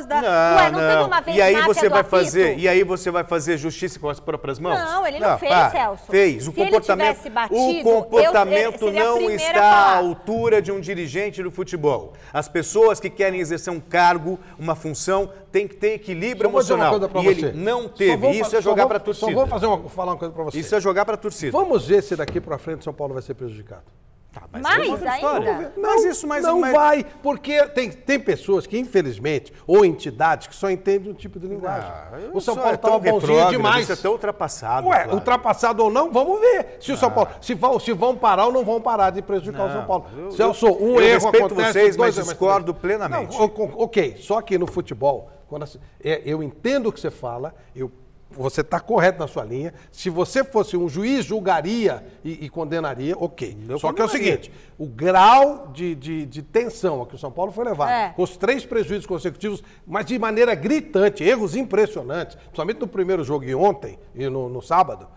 Da... 0.08 0.22
Não, 0.22 0.56
Ué, 0.58 0.72
não, 0.72 0.80
teve 0.80 1.04
uma 1.04 1.22
vez 1.22 1.38
E 1.38 1.42
aí 1.42 1.62
você 1.62 1.90
vai 1.90 2.02
apito? 2.02 2.10
fazer, 2.16 2.58
e 2.58 2.68
aí 2.68 2.84
você 2.84 3.10
vai 3.12 3.24
fazer 3.24 3.58
justiça 3.58 4.00
com 4.00 4.10
as 4.10 4.20
próprias 4.20 4.60
mãos? 4.60 4.78
Não, 4.80 5.06
ele 5.08 5.20
não 5.20 5.38
fez, 5.38 5.52
para. 5.52 5.70
Celso. 5.72 6.04
Fez. 6.10 6.48
O 6.48 6.52
Se 6.54 6.60
ele 6.62 6.70
comportamento, 6.72 7.08
tivesse 7.08 7.30
batido, 7.30 7.58
o 7.60 7.72
eu- 7.78 7.84
comportamento 7.84 8.80
seria 8.80 9.02
a 9.02 9.06
não 9.06 9.30
está 9.32 9.62
à 9.64 9.98
altura 9.98 10.62
de 10.62 10.72
um 10.72 10.80
dirigente 10.80 11.42
do 11.44 11.52
futebol. 11.52 12.14
As 12.32 12.48
pessoas 12.48 13.00
que 13.00 13.10
querem 13.10 13.40
exercer 13.40 13.72
um 13.74 13.80
cargo, 13.80 14.40
uma 14.58 14.76
função, 14.76 15.32
têm 15.52 15.68
que 15.68 15.76
ter 15.76 15.94
equilíbrio 15.94 16.46
Só 16.48 16.52
vou 16.52 16.62
dizer 16.62 16.74
uma 16.74 16.86
emocional. 16.86 17.10
coisa 17.10 17.10
pra 17.10 17.22
E 17.22 17.36
você. 17.36 17.48
ele 17.48 17.58
não 17.64 17.88
teve. 17.90 18.18
vou 18.18 18.32
Isso 18.32 18.56
é 18.56 18.62
jogar 18.62 18.88
para 18.88 18.98
a 18.98 19.00
torcida. 19.00 19.28
Só 19.28 19.34
vou 19.34 19.48
fazer 19.48 19.66
uma, 19.66 19.90
falar 19.90 20.12
uma 20.14 20.18
coisa 20.18 20.34
pra 20.34 20.44
você. 20.44 20.60
Isso 20.60 20.76
é 20.76 20.80
jogar 20.80 21.06
para 21.06 21.16
a 21.16 21.18
torcida. 21.18 21.52
Vamos 21.52 21.86
ver 21.88 22.02
se 22.04 22.16
daqui 22.16 22.40
pra 22.40 22.58
frente 22.58 22.80
o 22.82 22.84
São 22.84 22.94
Paulo 22.94 23.14
vai 23.14 23.22
ser 23.24 23.34
prejudicado. 23.34 23.84
Tá, 24.32 24.44
mas 24.50 24.62
Mais 24.62 24.78
é 24.78 24.82
uma 24.86 24.92
outra 24.94 25.12
ainda? 25.12 25.28
história. 25.28 25.74
Mas 25.76 26.06
isso 26.06 26.26
mais 26.26 26.44
não 26.46 26.62
mais- 26.62 26.74
vai, 26.74 27.06
porque 27.22 27.68
tem, 27.68 27.92
tem 27.92 28.18
pessoas 28.18 28.66
que, 28.66 28.78
infelizmente, 28.80 29.52
ou 29.68 29.84
entidades 29.84 30.48
que 30.48 30.56
só 30.56 30.72
entendem 30.72 31.12
um 31.12 31.14
tipo 31.14 31.38
de 31.38 31.48
linguagem. 31.48 31.90
Ah, 31.92 32.12
o 32.34 32.40
São 32.40 32.56
Paulo 32.56 32.72
é 32.72 32.76
estava 32.76 32.98
bonzinho 32.98 33.16
retrógrado, 33.20 33.52
demais. 33.52 33.84
Isso 33.84 33.92
é 33.92 33.96
tão 33.98 34.14
ultrapassado. 34.14 34.88
Ué, 34.88 34.96
Flávio. 35.00 35.16
ultrapassado 35.16 35.84
ou 35.84 35.90
não, 35.92 36.10
vamos 36.12 36.40
ver. 36.40 36.78
Se 36.80 36.94
o 36.94 36.98
São 36.98 37.12
Paulo. 37.12 37.30
Se 37.42 37.54
vão, 37.54 37.78
se 37.78 37.92
vão 37.92 38.16
parar 38.16 38.46
ou 38.46 38.54
não 38.54 38.64
vão 38.64 38.80
parar 38.80 39.10
de 39.10 39.22
prejudicar 39.22 39.66
o 39.68 39.72
São 39.74 39.86
Paulo. 39.86 40.06
eu- 40.18 40.32
Celso, 40.32 40.66
eu- 40.68 40.82
um 40.82 40.96
eu 40.96 41.02
erro 41.02 41.14
respeito 41.26 41.46
acontece. 41.48 41.74
vocês, 41.74 41.96
dois 41.98 42.16
mas 42.16 42.26
discordo 42.28 42.72
acontecem. 42.72 42.98
plenamente. 43.00 43.38
Não, 43.38 43.52
ok, 43.84 44.16
só 44.18 44.42
que 44.42 44.58
no 44.58 44.66
futebol, 44.66 45.30
quando 45.50 45.66
é, 46.02 46.22
eu 46.24 46.42
entendo 46.42 46.88
o 46.88 46.94
que 46.94 47.02
você 47.02 47.12
fala, 47.12 47.54
eu, 47.76 47.92
você 48.32 48.62
está 48.62 48.80
correto 48.80 49.20
na 49.20 49.28
sua 49.28 49.44
linha. 49.44 49.74
Se 49.92 50.10
você 50.10 50.44
fosse 50.44 50.76
um 50.78 50.88
juiz, 50.90 51.26
julgaria 51.26 52.04
e, 52.24 52.46
e 52.46 52.50
condenaria, 52.50 53.16
ok. 53.18 53.58
Eu 53.68 53.80
só 53.80 53.92
que 53.94 54.02
é 54.02 54.06
o 54.06 54.10
seguinte: 54.10 54.52
o 54.78 54.86
grau 54.86 55.68
de, 55.74 55.96
de, 55.96 56.26
de 56.26 56.42
tensão 56.42 57.02
a 57.02 57.06
que 57.06 57.16
o 57.16 57.18
São 57.18 57.32
Paulo 57.32 57.52
foi 57.52 57.66
levado, 57.66 57.90
É. 57.92 58.10
com 58.16 58.24
os 58.24 58.38
três 58.38 58.66
prejuízos 58.66 59.06
consecutivos, 59.06 59.64
mas 59.86 60.06
de 60.06 60.18
maneira 60.18 60.56
gritante, 60.56 61.24
erros 61.24 61.56
impressionantes, 61.56 62.36
principalmente 62.36 62.80
no 62.80 62.88
primeiro 62.88 63.24
jogo 63.24 63.44
e 63.46 63.54
ontem, 63.56 63.98
e 64.16 64.28
no, 64.30 64.50
no 64.50 64.62
sábado, 64.62 65.08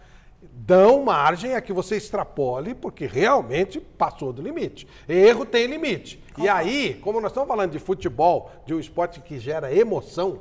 dão 0.53 1.03
margem 1.03 1.55
a 1.55 1.61
que 1.61 1.73
você 1.73 1.97
extrapole, 1.97 2.75
porque 2.75 3.07
realmente 3.07 3.81
passou 3.81 4.33
do 4.33 4.43
limite. 4.43 4.87
Erro 5.09 5.45
tem 5.47 5.67
limite. 5.67 6.23
E 6.39 6.49
aí, 6.49 6.95
como 7.03 7.21
nós 7.21 7.31
estamos 7.31 7.49
falando 7.49 7.73
de 7.73 7.79
futebol, 7.79 8.51
de 8.67 8.75
um 8.75 8.81
esporte 8.81 9.21
que 9.21 9.39
gera 9.39 9.75
emoção, 9.75 10.41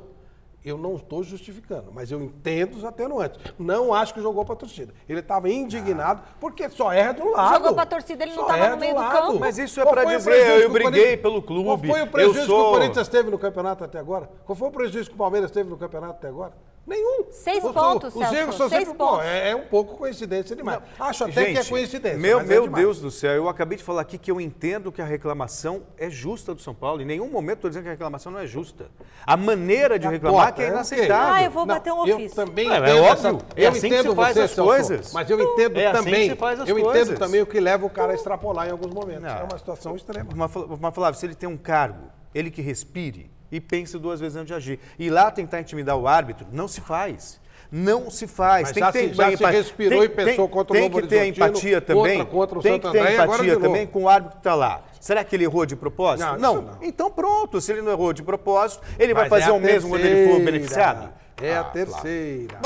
eu 0.64 0.78
não 0.78 0.96
estou 0.96 1.22
justificando, 1.22 1.92
mas 1.92 2.10
eu 2.10 2.22
entendo 2.22 2.76
os 2.76 2.84
atenuantes. 2.84 3.38
Não 3.58 3.92
acho 3.92 4.14
que 4.14 4.20
jogou 4.22 4.44
para 4.44 4.54
a 4.54 4.56
torcida. 4.56 4.94
Ele 5.08 5.20
estava 5.20 5.50
indignado 5.50 6.22
porque 6.40 6.68
só 6.70 6.90
erra 6.92 7.12
de 7.12 7.22
um 7.22 7.30
lado. 7.32 7.54
Jogou 7.56 7.74
pra 7.74 7.84
torcida, 7.86 8.24
ele 8.24 8.32
não 8.34 8.42
Só 8.42 8.46
tava 8.48 8.58
erra 8.58 8.70
no 8.70 8.80
meio 8.80 8.94
do 8.94 9.00
lado. 9.00 9.12
campo. 9.26 9.40
Mas 9.40 9.58
isso 9.58 9.78
é 9.80 9.84
o 9.84 10.06
dizer, 10.06 10.62
eu 10.62 10.68
que 10.68 10.72
briguei 10.72 11.16
pelo 11.18 11.42
clube, 11.42 11.64
Qual 11.86 11.96
foi 11.96 12.02
o 12.02 12.06
prejuízo 12.06 12.40
que 12.40 12.46
sou- 12.46 12.68
o 12.70 12.72
Corinthians 12.72 13.08
teve 13.08 13.30
no 13.30 13.38
campeonato 13.38 13.84
até 13.84 13.98
agora? 13.98 14.30
Qual 14.46 14.56
foi 14.56 14.68
o 14.68 14.70
prejuízo 14.70 15.08
que 15.10 15.14
o 15.14 15.18
Palmeiras 15.18 15.50
teve 15.50 15.68
no 15.68 15.76
campeonato 15.76 16.14
até 16.14 16.28
agora? 16.28 16.52
Nenhum. 16.86 17.24
Seis 17.30 17.64
Os- 17.64 17.72
pontos, 17.72 18.14
Os 18.14 18.20
Celso, 18.20 18.34
erros 18.36 18.54
são 18.56 18.68
seis 18.68 18.82
sempre, 18.84 18.98
pô, 18.98 19.08
pontos. 19.12 19.24
é, 19.24 19.50
é 19.50 19.56
um 19.56 19.64
pouco 19.64 19.96
coincidência 19.96 20.54
demais. 20.54 20.80
Acho 21.00 21.24
até 21.24 21.32
que 21.32 21.40
é 21.52 21.54
Gente, 21.62 21.70
coincidência. 21.70 22.18
Meu, 22.18 22.38
mas 22.38 22.46
é 22.46 22.52
meu 22.52 22.62
demais. 22.64 22.84
Deus 22.84 23.00
do 23.00 23.10
céu, 23.10 23.32
eu 23.32 23.48
acabei 23.48 23.78
de 23.78 23.82
falar 23.84 24.02
aqui 24.02 24.18
que 24.18 24.30
eu 24.30 24.38
entendo 24.38 24.92
que 24.92 25.00
a 25.00 25.04
reclamação 25.04 25.84
é 25.96 26.10
justa 26.10 26.54
do 26.54 26.60
São 26.60 26.74
Paulo. 26.74 27.00
Em 27.00 27.06
nenhum 27.06 27.28
momento 27.30 27.56
estou 27.56 27.70
dizendo 27.70 27.84
que 27.84 27.88
a 27.88 27.92
reclamação 27.92 28.30
não 28.30 28.38
é 28.40 28.46
justa. 28.46 28.90
A 29.26 29.34
maneira 29.34 29.98
de 29.98 30.06
A 30.06 30.10
reclamar 30.10 30.52
que 30.54 30.60
é 30.62 30.66
é 30.66 30.68
inaceitável. 30.68 31.34
Ah, 31.34 31.42
eu 31.42 31.50
vou 31.50 31.64
bater 31.64 31.90
um 31.92 32.06
eu 32.06 32.16
ofício. 32.16 32.36
também 32.36 32.68
Ué, 32.68 32.76
é 32.76 32.78
entendo 32.80 32.98
óbvio. 33.02 33.12
essa- 33.12 33.28
É 33.56 33.64
eu 33.64 33.68
assim 33.70 33.80
que 33.80 33.86
entendo 33.86 34.10
se 34.10 34.16
faz 34.16 34.34
você, 34.34 34.40
as 34.42 34.50
Celso, 34.50 34.70
coisas. 34.70 35.12
Mas 35.14 35.30
eu 35.30 35.40
entendo 35.40 35.78
É 35.80 35.86
assim 35.86 35.98
que 35.98 36.04
também. 36.04 36.30
se 36.30 36.36
faz 36.36 36.60
as 36.60 36.68
eu 36.68 36.78
entendo 36.78 36.92
coisas. 36.92 37.18
também 37.18 37.40
o 37.40 37.46
que 37.46 37.60
leva 37.60 37.86
o 37.86 37.90
cara 37.90 38.12
a 38.12 38.14
extrapolar 38.14 38.68
em 38.68 38.72
alguns 38.72 38.92
momentos. 38.92 39.22
Não. 39.22 39.30
É 39.30 39.42
uma 39.42 39.56
situação 39.58 39.96
extrema. 39.96 40.28
Mas, 40.36 40.50
mas 40.80 40.94
Flávio, 40.94 41.18
se 41.18 41.24
ele 41.24 41.34
tem 41.34 41.48
um 41.48 41.56
cargo, 41.56 42.10
ele 42.34 42.50
que 42.50 42.60
respire 42.60 43.30
e 43.50 43.60
pense 43.60 43.98
duas 43.98 44.20
vezes 44.20 44.36
antes 44.36 44.48
de 44.48 44.54
agir. 44.54 44.80
E 44.98 45.08
lá 45.10 45.30
tentar 45.30 45.60
intimidar 45.60 45.96
o 45.96 46.06
árbitro, 46.08 46.46
não 46.52 46.66
se 46.68 46.80
faz. 46.80 47.40
Não 47.72 48.08
se 48.08 48.26
faz. 48.28 48.68
Mas 48.68 48.72
tem 48.72 48.82
já 48.82 48.92
que 48.92 48.98
ter 48.98 49.08
se- 49.08 49.14
já 49.14 49.26
se 49.28 49.34
empa- 49.34 49.50
respirou 49.50 49.98
tem- 50.00 50.02
e 50.04 50.08
pensou 50.08 50.34
tem- 50.36 50.48
contra 50.48 50.72
o 50.76 50.80
Tem 50.80 50.90
que 50.90 51.02
ter 51.08 51.26
empatia 51.26 51.80
contra- 51.80 51.94
também. 51.94 52.24
contra 52.26 52.58
o 52.58 52.62
tem 52.62 52.72
Santo 52.72 52.86
que 52.86 52.92
ter 52.92 53.00
André 53.00 53.14
empatia 53.14 53.58
também 53.60 53.86
com 53.86 54.02
o 54.04 54.08
árbitro 54.08 54.36
que 54.36 54.40
está 54.40 54.54
lá. 54.54 54.82
Será 55.00 55.24
que 55.24 55.34
ele 55.34 55.44
errou 55.44 55.66
de 55.66 55.74
propósito? 55.74 56.24
Não, 56.26 56.34
isso 56.36 56.62
não. 56.62 56.78
Então 56.82 57.10
pronto, 57.10 57.60
se 57.60 57.72
ele 57.72 57.82
não 57.82 57.90
errou 57.90 58.12
de 58.12 58.22
propósito, 58.22 58.82
ele 58.98 59.12
vai 59.12 59.28
Mas 59.28 59.40
fazer 59.42 59.50
é 59.50 59.52
o 59.52 59.60
mesmo 59.60 59.90
quando 59.90 60.04
ele 60.04 60.30
for 60.32 60.40
beneficiado? 60.40 61.12
É 61.42 61.54
a 61.56 61.60
Ah, 61.60 61.64
terceira. 61.64 62.58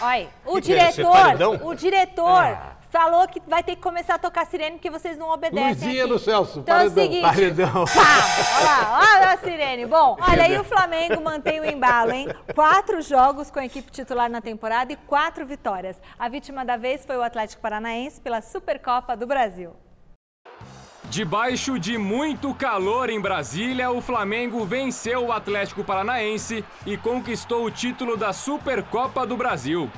Olha, 0.00 0.28
o 0.46 0.60
que 0.60 0.72
é, 0.72 0.90
ser 0.92 1.02
diretor, 1.02 1.66
o 1.66 1.74
diretor 1.74 2.58
falou 2.90 3.26
que 3.28 3.40
vai 3.46 3.62
ter 3.62 3.76
que 3.76 3.82
começar 3.82 4.14
a 4.14 4.18
tocar 4.18 4.46
sirene 4.46 4.76
porque 4.76 4.90
vocês 4.90 5.16
não 5.18 5.30
obedecem 5.30 5.68
Luzinha 5.68 6.04
aqui. 6.04 6.12
do 6.12 6.18
Celso, 6.18 6.60
Então 6.60 6.76
é 6.76 6.86
o 6.86 6.90
paredão. 6.90 7.04
seguinte, 7.04 7.22
Paredão. 7.22 7.84
pá, 7.94 8.58
olha 8.58 8.64
lá, 8.64 9.00
olha 9.00 9.30
a 9.32 9.36
sirene. 9.38 9.86
Bom, 9.86 10.16
olha 10.22 10.44
aí 10.44 10.58
o 10.58 10.64
Flamengo 10.64 11.20
mantém 11.22 11.60
o 11.60 11.64
embalo, 11.64 12.12
hein? 12.12 12.28
Quatro 12.54 13.00
jogos 13.02 13.50
com 13.50 13.58
a 13.58 13.64
equipe 13.66 13.90
titular 13.90 14.30
na 14.30 14.40
temporada 14.40 14.92
e 14.92 14.96
quatro 14.96 15.44
vitórias. 15.46 16.00
A 16.18 16.28
vítima 16.28 16.64
da 16.64 16.76
vez 16.76 17.04
foi 17.04 17.16
o 17.16 17.22
Atlético 17.22 17.62
Paranaense 17.62 18.20
pela 18.20 18.40
Supercopa 18.40 19.16
do 19.16 19.26
Brasil. 19.26 19.74
Debaixo 21.08 21.78
de 21.78 21.96
muito 21.96 22.52
calor 22.52 23.08
em 23.10 23.20
Brasília, 23.20 23.90
o 23.92 24.00
Flamengo 24.00 24.64
venceu 24.64 25.26
o 25.26 25.32
Atlético 25.32 25.84
Paranaense 25.84 26.64
e 26.84 26.96
conquistou 26.96 27.64
o 27.64 27.70
título 27.70 28.16
da 28.16 28.32
Supercopa 28.32 29.24
do 29.24 29.36
Brasil. 29.36 29.88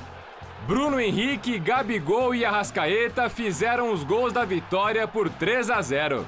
Bruno 0.69 0.99
Henrique, 0.99 1.57
Gabigol 1.57 2.35
e 2.35 2.45
Arrascaeta 2.45 3.27
fizeram 3.27 3.91
os 3.91 4.03
gols 4.03 4.31
da 4.31 4.45
vitória 4.45 5.07
por 5.07 5.27
3 5.27 5.67
a 5.71 5.81
0. 5.81 6.27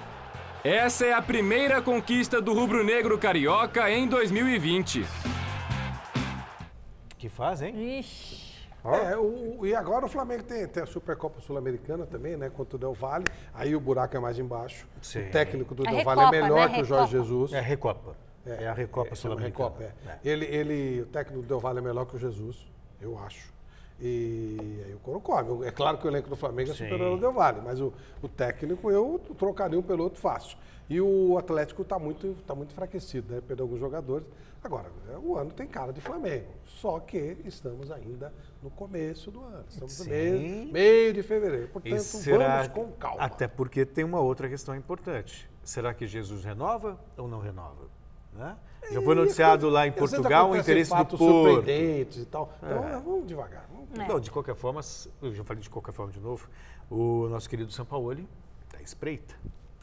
Essa 0.64 1.06
é 1.06 1.14
a 1.14 1.22
primeira 1.22 1.80
conquista 1.80 2.42
do 2.42 2.52
rubro-negro 2.52 3.20
carioca 3.20 3.88
em 3.92 4.08
2020. 4.08 5.06
Que 7.20 7.30
faz, 7.30 7.62
hein? 7.62 8.00
Ixi. 8.00 8.68
É, 8.84 9.16
o, 9.16 9.64
e 9.64 9.76
agora 9.76 10.08
o 10.08 10.10
Flamengo 10.10 10.42
tem, 10.42 10.68
tem 10.68 10.82
a 10.82 10.88
Supercopa 10.88 11.40
Sul-Americana 11.40 12.08
também, 12.08 12.36
né? 12.36 12.50
Contra 12.50 12.78
o 12.78 12.80
Del 12.80 12.96
Valle. 12.96 13.26
Aí 13.54 13.76
o 13.76 13.80
buraco 13.80 14.18
é 14.18 14.20
mais 14.20 14.40
embaixo. 14.40 14.88
Sim. 15.04 15.28
O 15.28 15.32
técnico 15.32 15.76
do 15.76 15.88
A 15.88 15.92
Del 15.92 16.04
Valle 16.04 16.22
é 16.36 16.42
melhor 16.42 16.68
né? 16.68 16.76
que 16.78 16.82
o 16.82 16.86
Jorge. 16.86 17.12
Jesus. 17.12 17.54
É 17.54 17.60
a 17.60 17.62
Recopa. 17.62 18.16
É, 18.44 18.68
a 18.68 18.74
Recopa 18.74 19.12
É, 19.12 19.16
chama 19.16 19.36
Sul-Americana. 19.36 19.70
Recopa, 19.70 19.84
é. 19.84 20.18
Ele, 20.28 20.46
ele, 20.46 21.02
o 21.02 21.06
técnico 21.06 21.44
do 21.44 21.48
Del 21.48 21.60
Valle 21.60 21.78
é 21.78 21.82
melhor 21.84 22.08
que 22.08 22.16
o 22.16 22.20
Jesus, 22.20 22.68
eu 23.00 23.20
acho. 23.20 23.51
E 24.04 24.82
aí 24.84 24.96
o 24.96 25.00
Coro 25.00 25.20
come. 25.22 25.68
É 25.68 25.72
claro 25.72 26.00
que 26.00 26.08
o 26.08 26.10
elenco 26.10 26.28
do 26.28 26.36
Flamengo 26.36 26.72
é 26.72 26.74
Sim. 26.74 26.86
superior 26.86 27.12
ao 27.12 27.18
Del 27.20 27.32
Valle, 27.32 27.62
mas 27.64 27.80
o, 27.80 27.94
o 28.20 28.28
técnico 28.28 28.90
eu 28.90 29.22
trocaria 29.38 29.78
um 29.78 29.84
pelo 29.84 30.04
outro 30.04 30.20
fácil. 30.20 30.58
E 30.90 31.00
o 31.00 31.38
Atlético 31.38 31.84
está 31.84 32.00
muito, 32.00 32.36
tá 32.46 32.56
muito 32.56 32.72
enfraquecido, 32.72 33.34
né? 33.34 33.42
Perdeu 33.48 33.64
alguns 33.64 33.80
jogadores. 33.80 34.28
Agora, 34.64 34.92
é, 35.10 35.18
o 35.18 35.38
ano 35.38 35.52
tem 35.52 35.68
cara 35.68 35.94
de 35.94 36.02
Flamengo. 36.02 36.48
Só 36.66 37.00
que 37.00 37.38
estamos 37.46 37.92
ainda 37.92 38.34
no 38.62 38.72
começo 38.72 39.30
do 39.30 39.42
ano. 39.42 39.66
Estamos 39.70 39.98
no 40.00 40.04
Sim. 40.04 40.10
meio, 40.10 40.74
meio 40.74 41.14
de 41.14 41.24
fevereiro. 41.24 41.68
Portanto, 41.68 42.00
será, 42.00 42.64
vamos 42.64 42.68
com 42.70 42.92
calma. 42.94 43.22
Até 43.22 43.48
porque 43.48 43.86
tem 43.86 44.04
uma 44.04 44.20
outra 44.20 44.50
questão 44.50 44.76
importante. 44.76 45.50
Será 45.64 45.94
que 45.94 46.08
Jesus 46.08 46.44
renova 46.44 47.00
ou 47.16 47.28
não 47.28 47.40
renova? 47.40 47.88
Né? 48.34 48.58
Já 48.92 49.02
foi 49.02 49.16
noticiado 49.16 49.70
lá 49.70 49.88
em 49.88 49.92
Portugal 49.92 50.50
o 50.52 50.56
interesse 50.56 50.92
do 50.92 50.96
Porto. 51.06 51.18
surpreendentes 51.18 52.18
e 52.18 52.26
tal. 52.26 52.52
Então, 52.62 52.88
É. 52.88 52.92
vamos 53.00 53.28
devagar. 53.28 53.66
Vamos 53.72 54.00
É. 54.00 54.08
Não, 54.08 54.20
de 54.20 54.32
qualquer 54.32 54.56
forma, 54.56 54.82
eu 55.22 55.34
já 55.36 55.44
falei 55.44 55.62
de 55.62 55.70
qualquer 55.70 55.92
forma 55.92 56.12
de 56.12 56.20
novo, 56.20 56.48
o 56.90 57.28
nosso 57.30 57.50
querido 57.50 57.72
Sampaoli 57.72 58.28
está 58.66 58.82
espreita, 58.82 59.36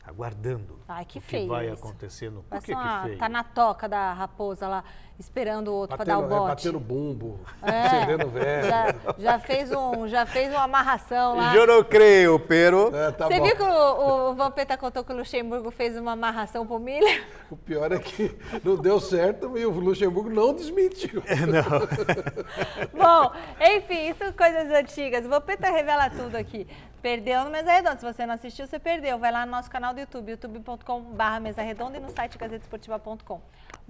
aguardando 0.04 0.78
Ai, 0.88 1.04
que 1.04 1.18
o 1.18 1.22
que 1.22 1.28
feio 1.28 1.48
vai 1.48 1.70
isso. 1.70 1.74
acontecer 1.84 2.30
no... 2.30 2.42
Por 2.42 2.60
que 2.62 2.74
que 2.74 3.02
feio? 3.02 3.18
tá 3.18 3.28
na 3.28 3.44
toca 3.44 3.88
da 3.88 4.12
raposa 4.14 4.66
lá, 4.66 4.84
esperando 5.18 5.68
o 5.68 5.75
outro 5.75 5.96
para 5.96 6.04
dar 6.04 6.18
o 6.20 6.25
é, 6.25 6.28
bote. 6.28 6.48
batendo 6.48 6.78
bumbo, 6.80 7.40
É, 7.62 7.70
acendendo 7.87 8.28
velho. 8.28 8.68
já, 8.68 8.94
já 9.18 9.38
fez 9.38 9.72
um, 9.72 10.06
já 10.06 10.25
fez 10.25 10.50
uma 10.50 10.62
amarração 10.62 11.37
lá. 11.37 11.54
Eu 11.54 11.66
não 11.66 11.82
creio, 11.82 12.38
pero... 12.38 12.94
É, 12.94 13.10
tá 13.10 13.26
Você 13.26 13.38
bom. 13.38 13.44
viu 13.46 13.56
que 13.56 13.62
o, 13.62 14.30
o 14.30 14.34
Vampeta 14.34 14.76
contou 14.76 15.02
que 15.02 15.12
o 15.12 15.16
Luxemburgo 15.16 15.70
fez 15.70 15.96
uma 15.96 16.12
amarração 16.12 16.66
pro 16.66 16.78
Miller? 16.78 17.26
O 17.50 17.56
pior 17.56 17.90
é 17.92 17.98
que 17.98 18.37
não 18.62 18.76
deu 18.76 19.00
certo 19.00 19.58
e 19.58 19.66
o 19.66 19.70
Luxemburgo 19.70 20.30
não 20.30 20.54
desmentiu. 20.54 21.22
Bom, 22.92 23.32
enfim, 23.60 24.08
isso 24.10 24.18
são 24.18 24.32
coisas 24.32 24.70
antigas. 24.70 25.25
O 25.25 25.28
Vampeta 25.28 25.70
revela 25.70 26.10
tudo 26.10 26.37
aqui. 26.37 26.66
Perdeu 27.00 27.44
no 27.44 27.50
Mesa 27.50 27.72
Redonda. 27.72 27.96
Se 27.98 28.04
você 28.04 28.26
não 28.26 28.34
assistiu, 28.34 28.66
você 28.66 28.78
perdeu. 28.78 29.18
Vai 29.18 29.30
lá 29.32 29.46
no 29.46 29.52
nosso 29.52 29.70
canal 29.70 29.94
do 29.94 30.00
YouTube, 30.00 30.30
youtube.com.br 30.32 31.40
Mesa 31.40 31.62
Redonda 31.62 31.96
e 31.96 32.00
no 32.00 32.10
site 32.10 32.37
gazetesportiva.com. 32.37 33.40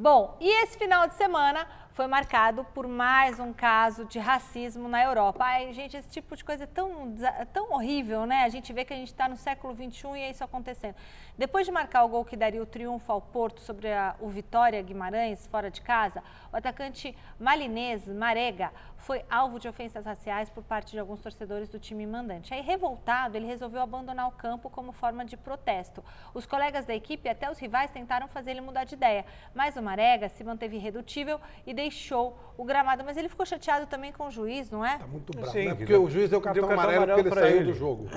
Bom, 0.01 0.37
e 0.41 0.49
esse 0.63 0.79
final 0.79 1.09
de 1.09 1.15
semana 1.15 1.67
foi 1.91 2.07
marcado 2.07 2.63
por 2.73 2.87
mais 2.87 3.41
um 3.41 3.53
caso 3.53 4.05
de 4.05 4.21
racismo 4.21 4.89
na 4.89 5.03
Europa. 5.03 5.43
Ai, 5.45 5.73
gente, 5.73 5.97
esse 5.97 6.09
tipo 6.09 6.37
de 6.37 6.45
coisa 6.45 6.63
é 6.63 6.67
tão, 6.69 7.09
desa- 7.09 7.45
tão 7.53 7.73
horrível, 7.73 8.25
né? 8.25 8.45
A 8.45 8.49
gente 8.49 8.73
vê 8.73 8.85
que 8.85 8.93
a 8.93 8.97
gente 8.97 9.09
está 9.09 9.29
no 9.29 9.37
século 9.37 9.75
XXI 9.75 10.07
e 10.15 10.21
é 10.21 10.31
isso 10.31 10.45
acontecendo. 10.45 10.95
Depois 11.37 11.67
de 11.67 11.73
marcar 11.73 12.05
o 12.05 12.09
gol 12.09 12.25
que 12.25 12.37
daria 12.37 12.63
o 12.63 12.67
triunfo 12.67 13.11
ao 13.11 13.21
Porto 13.21 13.61
sobre 13.61 13.93
a- 13.93 14.15
o 14.21 14.29
Vitória 14.29 14.81
Guimarães, 14.81 15.49
fora 15.49 15.69
de 15.69 15.81
casa, 15.81 16.23
o 16.53 16.57
atacante 16.57 17.19
malinês 17.41 18.07
Marega 18.07 18.71
foi 18.99 19.25
alvo 19.31 19.59
de 19.59 19.69
ofensas 19.69 20.05
raciais 20.05 20.51
por 20.51 20.63
parte 20.63 20.91
de 20.91 20.99
alguns 20.99 21.21
torcedores 21.21 21.69
do 21.69 21.79
time 21.79 22.07
mandante. 22.07 22.53
Aí, 22.53 22.61
revoltado, 22.61 23.37
ele 23.37 23.47
resolveu 23.47 23.81
abandonar 23.81 24.29
o 24.29 24.33
campo 24.33 24.69
como 24.69 24.93
forma 24.93 25.25
de 25.25 25.37
protesto. 25.37 26.05
Os 26.35 26.45
colegas 26.45 26.85
da 26.85 26.95
equipe 26.95 27.29
e 27.29 27.31
até 27.31 27.51
os 27.51 27.59
rivais 27.59 27.91
tentaram 27.91 28.29
fazer 28.29 28.51
ele 28.51 28.61
mudar 28.61 28.85
de 28.85 28.95
ideia, 28.95 29.25
mas 29.55 29.77
o 29.77 29.83
Marega 29.83 30.29
se 30.29 30.43
manteve 30.45 30.77
irredutível 30.77 31.41
e 31.67 31.73
deixou 31.73 32.37
o 32.57 32.65
gramado. 32.65 33.05
Mas 33.05 33.17
ele 33.17 33.29
ficou 33.29 33.47
chateado 33.47 33.87
também 33.87 34.13
com 34.13 34.27
o 34.27 34.31
juiz, 34.31 34.71
não 34.71 34.85
é? 34.85 34.99
Tá 34.99 35.07
muito 35.07 35.33
bravo, 35.33 35.53
Sim, 35.53 35.67
né? 35.67 35.71
que 35.71 35.77
Porque 35.79 35.95
o 35.97 36.11
juiz 36.11 36.29
deu 36.29 36.41
cartão, 36.41 36.61
deu 36.61 36.69
cartão 36.69 36.85
amarelo, 36.85 37.05
amarelo 37.05 37.29
porque 37.29 37.39
ele 37.39 37.49
saiu 37.49 37.63
ele. 37.63 37.73
do 37.73 37.79
jogo. 37.79 38.09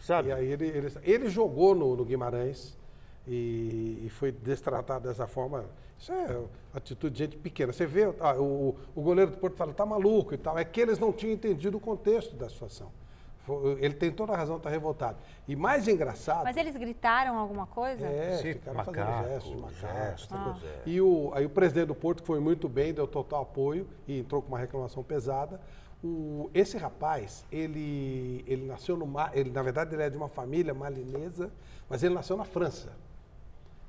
Sabe? 0.00 0.28
E 0.28 0.32
aí 0.32 0.52
ele, 0.52 0.66
ele, 0.66 0.92
ele 1.02 1.28
jogou 1.28 1.74
no, 1.74 1.96
no 1.96 2.04
Guimarães 2.04 2.76
e, 3.26 4.02
e 4.04 4.10
foi 4.10 4.30
destratado 4.32 5.08
dessa 5.08 5.26
forma. 5.26 5.64
Isso 5.98 6.12
é 6.12 6.38
atitude 6.74 7.12
de 7.14 7.18
gente 7.24 7.36
pequena. 7.36 7.72
Você 7.72 7.86
vê, 7.86 8.04
ah, 8.20 8.34
o, 8.38 8.76
o 8.94 9.00
goleiro 9.02 9.30
do 9.30 9.38
Porto 9.38 9.56
fala, 9.56 9.72
tá 9.72 9.86
maluco 9.86 10.34
e 10.34 10.36
tal. 10.38 10.58
É 10.58 10.64
que 10.64 10.80
eles 10.80 10.98
não 10.98 11.12
tinham 11.12 11.32
entendido 11.32 11.76
o 11.76 11.80
contexto 11.80 12.34
da 12.36 12.48
situação. 12.48 12.90
Ele 13.78 13.92
tem 13.92 14.10
toda 14.10 14.32
a 14.32 14.36
razão 14.36 14.54
de 14.56 14.60
estar 14.60 14.70
revoltado. 14.70 15.18
E 15.46 15.54
mais 15.54 15.86
engraçado. 15.86 16.44
Mas 16.44 16.56
eles 16.56 16.74
gritaram 16.76 17.38
alguma 17.38 17.66
coisa? 17.66 18.06
É, 18.06 18.38
Sim, 18.38 18.54
ficaram 18.54 18.76
macaco, 18.78 18.96
fazendo 18.96 19.28
gestos 19.28 19.50
de 19.50 19.56
macaco. 19.56 19.80
gestos, 19.82 20.24
essa 20.32 20.44
coisa. 20.44 20.66
é. 20.66 20.82
E 20.86 21.00
o, 21.00 21.30
aí 21.34 21.44
o 21.44 21.50
presidente 21.50 21.86
do 21.88 21.94
Porto 21.94 22.22
foi 22.22 22.40
muito 22.40 22.68
bem, 22.70 22.94
deu 22.94 23.06
total 23.06 23.42
apoio 23.42 23.86
e 24.08 24.18
entrou 24.20 24.40
com 24.40 24.48
uma 24.48 24.58
reclamação 24.58 25.02
pesada. 25.02 25.60
O- 26.02 26.48
esse 26.54 26.78
rapaz, 26.78 27.44
ele, 27.52 28.42
ele 28.46 28.64
nasceu 28.66 28.96
no 28.96 29.06
Ma- 29.06 29.30
ele 29.34 29.50
Na 29.50 29.62
verdade, 29.62 29.94
ele 29.94 30.02
é 30.02 30.08
de 30.08 30.16
uma 30.16 30.28
família 30.28 30.72
malinesa, 30.72 31.50
mas 31.88 32.02
ele 32.02 32.14
nasceu 32.14 32.36
na 32.38 32.44
França. 32.44 32.92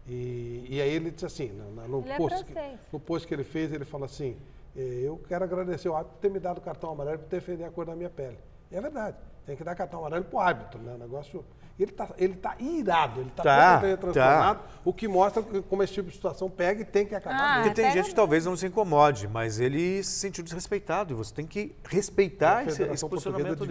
E, 0.08 0.66
e 0.70 0.82
aí 0.82 0.90
ele 0.90 1.10
disse 1.12 1.26
assim, 1.26 1.48
no, 1.50 1.88
no- 2.02 2.08
é 2.10 2.18
post, 2.18 2.44
que, 2.44 2.52
francês. 2.54 2.80
no 2.92 3.00
post 3.00 3.28
que 3.28 3.34
ele 3.34 3.44
fez, 3.44 3.74
ele 3.74 3.86
falou 3.86 4.06
assim, 4.06 4.38
"Eh, 4.78 5.02
eu 5.04 5.18
quero 5.28 5.44
agradecer 5.44 5.88
ao 5.88 5.96
árbitro 5.96 6.16
por 6.18 6.22
ter 6.22 6.30
me 6.30 6.40
dado 6.40 6.60
o 6.60 6.62
cartão 6.62 6.92
amarelo 6.92 7.20
por 7.20 7.28
defender 7.30 7.64
a 7.64 7.72
cor 7.72 7.86
da 7.86 7.96
minha 7.96 8.10
pele. 8.10 8.38
E 8.72 8.76
é 8.76 8.82
verdade, 8.82 9.18
tem 9.46 9.56
que 9.56 9.64
dar 9.64 9.74
cartão 9.76 10.00
amarelo 10.00 10.26
pro 10.26 10.40
árbitro, 10.40 10.80
né? 10.82 10.94
O 10.94 10.98
negócio... 10.98 11.44
Ele 11.78 11.92
tá, 11.92 12.10
ele 12.18 12.36
tá 12.36 12.56
irado, 12.58 13.20
ele 13.20 13.30
tá, 13.32 13.44
Tá, 13.44 13.74
completamente 13.74 14.00
transtornado, 14.00 14.60
o 14.86 14.94
que 14.94 15.08
mostra 15.10 15.44
como 15.44 15.84
esse 15.84 15.94
tipo 15.94 16.08
de 16.10 16.16
situação 16.16 16.50
pega 16.50 16.82
e 16.82 16.86
tem 16.86 17.06
que 17.06 17.14
acabar 17.14 17.36
Ah. 17.38 17.62
Porque 17.64 17.82
tem 17.82 17.92
gente 17.92 18.10
que 18.10 18.16
talvez 18.16 18.46
não 18.46 18.56
se 18.56 18.66
incomode, 18.66 19.28
mas 19.28 19.60
ele 19.60 20.02
se 20.02 20.20
sentiu 20.20 20.42
desrespeitado 20.44 21.14
e 21.14 21.16
você 21.16 21.34
tem 21.34 21.46
que 21.46 21.76
respeitar 21.90 22.60
A 22.60 22.64
esse, 22.64 22.82
esse 22.84 23.08
posicionamento 23.08 23.66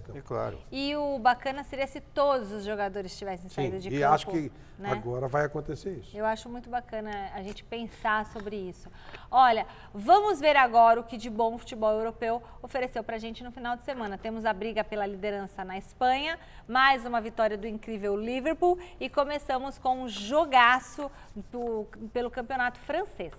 campo. 0.00 0.18
É 0.18 0.22
claro. 0.22 0.58
E 0.72 0.96
o 0.96 1.18
bacana 1.18 1.62
seria 1.64 1.86
se 1.86 2.00
todos 2.00 2.50
os 2.52 2.64
jogadores 2.64 3.16
tivessem 3.18 3.50
Sim, 3.50 3.54
saído 3.54 3.78
de 3.80 3.88
e 3.88 4.00
campo. 4.00 4.14
acho 4.14 4.26
que 4.28 4.52
né? 4.78 4.90
agora 4.90 5.26
vai 5.28 5.44
acontecer 5.44 5.90
isso. 5.90 6.16
Eu 6.16 6.24
acho 6.26 6.48
muito 6.48 6.68
bacana 6.68 7.10
a 7.34 7.42
gente 7.42 7.64
pensar 7.64 8.26
sobre 8.26 8.56
isso. 8.56 8.88
Olha, 9.30 9.66
vamos 9.92 10.40
ver 10.40 10.56
agora 10.56 11.00
o 11.00 11.04
que 11.04 11.16
de 11.16 11.30
bom 11.30 11.54
o 11.54 11.58
futebol 11.58 11.92
europeu 11.92 12.42
ofereceu 12.62 13.02
pra 13.02 13.18
gente 13.18 13.42
no 13.42 13.50
final 13.50 13.76
de 13.76 13.84
semana. 13.84 14.18
Temos 14.18 14.44
a 14.44 14.52
briga 14.52 14.84
pela 14.84 15.06
liderança 15.06 15.64
na 15.64 15.78
Espanha, 15.78 16.38
mais 16.68 17.04
uma 17.06 17.20
vitória 17.26 17.56
do 17.58 17.66
incrível 17.66 18.16
Liverpool 18.16 18.78
e 19.00 19.08
começamos 19.08 19.78
com 19.78 20.04
um 20.04 20.08
jogaço 20.08 21.10
do- 21.52 21.86
pelo 22.12 22.30
campeonato 22.30 22.78
francês. 22.80 23.32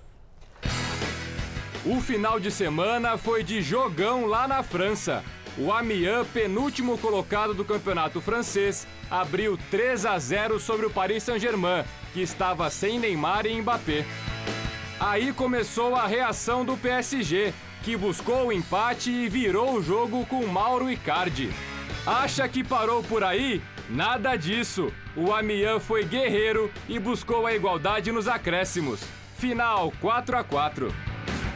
O 1.86 2.02
final 2.02 2.38
de 2.38 2.52
semana 2.52 3.18
foi 3.18 3.44
de 3.44 3.62
jogão 3.62 4.26
lá 4.26 4.46
na 4.46 4.62
França. 4.62 5.24
O 5.58 5.72
Amiens, 5.72 6.28
penúltimo 6.34 6.98
colocado 6.98 7.54
do 7.54 7.64
campeonato 7.64 8.20
francês, 8.20 8.86
abriu 9.10 9.58
3 9.72 10.06
a 10.06 10.20
0 10.20 10.60
sobre 10.60 10.86
o 10.86 10.90
Paris 10.90 11.24
Saint-Germain, 11.24 11.86
que 12.14 12.22
estava 12.22 12.70
sem 12.70 13.00
Neymar 13.00 13.46
e 13.46 13.60
Mbappé. 13.62 14.06
Aí 15.00 15.32
começou 15.32 15.96
a 15.96 16.06
reação 16.06 16.66
do 16.66 16.76
PSG, 16.76 17.54
que 17.84 17.96
buscou 17.96 18.48
o 18.48 18.52
empate 18.52 19.10
e 19.10 19.30
virou 19.30 19.76
o 19.76 19.82
jogo 19.82 20.26
com 20.26 20.46
Mauro 20.46 20.92
Icardi. 20.92 21.50
Acha 22.06 22.48
que 22.48 22.64
parou 22.64 23.02
por 23.04 23.24
aí? 23.24 23.62
Nada 23.90 24.36
disso. 24.36 24.92
O 25.16 25.34
Amiens 25.34 25.84
foi 25.84 26.04
guerreiro 26.04 26.72
e 26.90 27.00
buscou 27.00 27.46
a 27.46 27.54
igualdade 27.54 28.12
nos 28.12 28.28
acréscimos. 28.28 29.02
Final 29.38 29.94
4 30.02 30.38
a 30.38 30.44
4. 30.44 30.94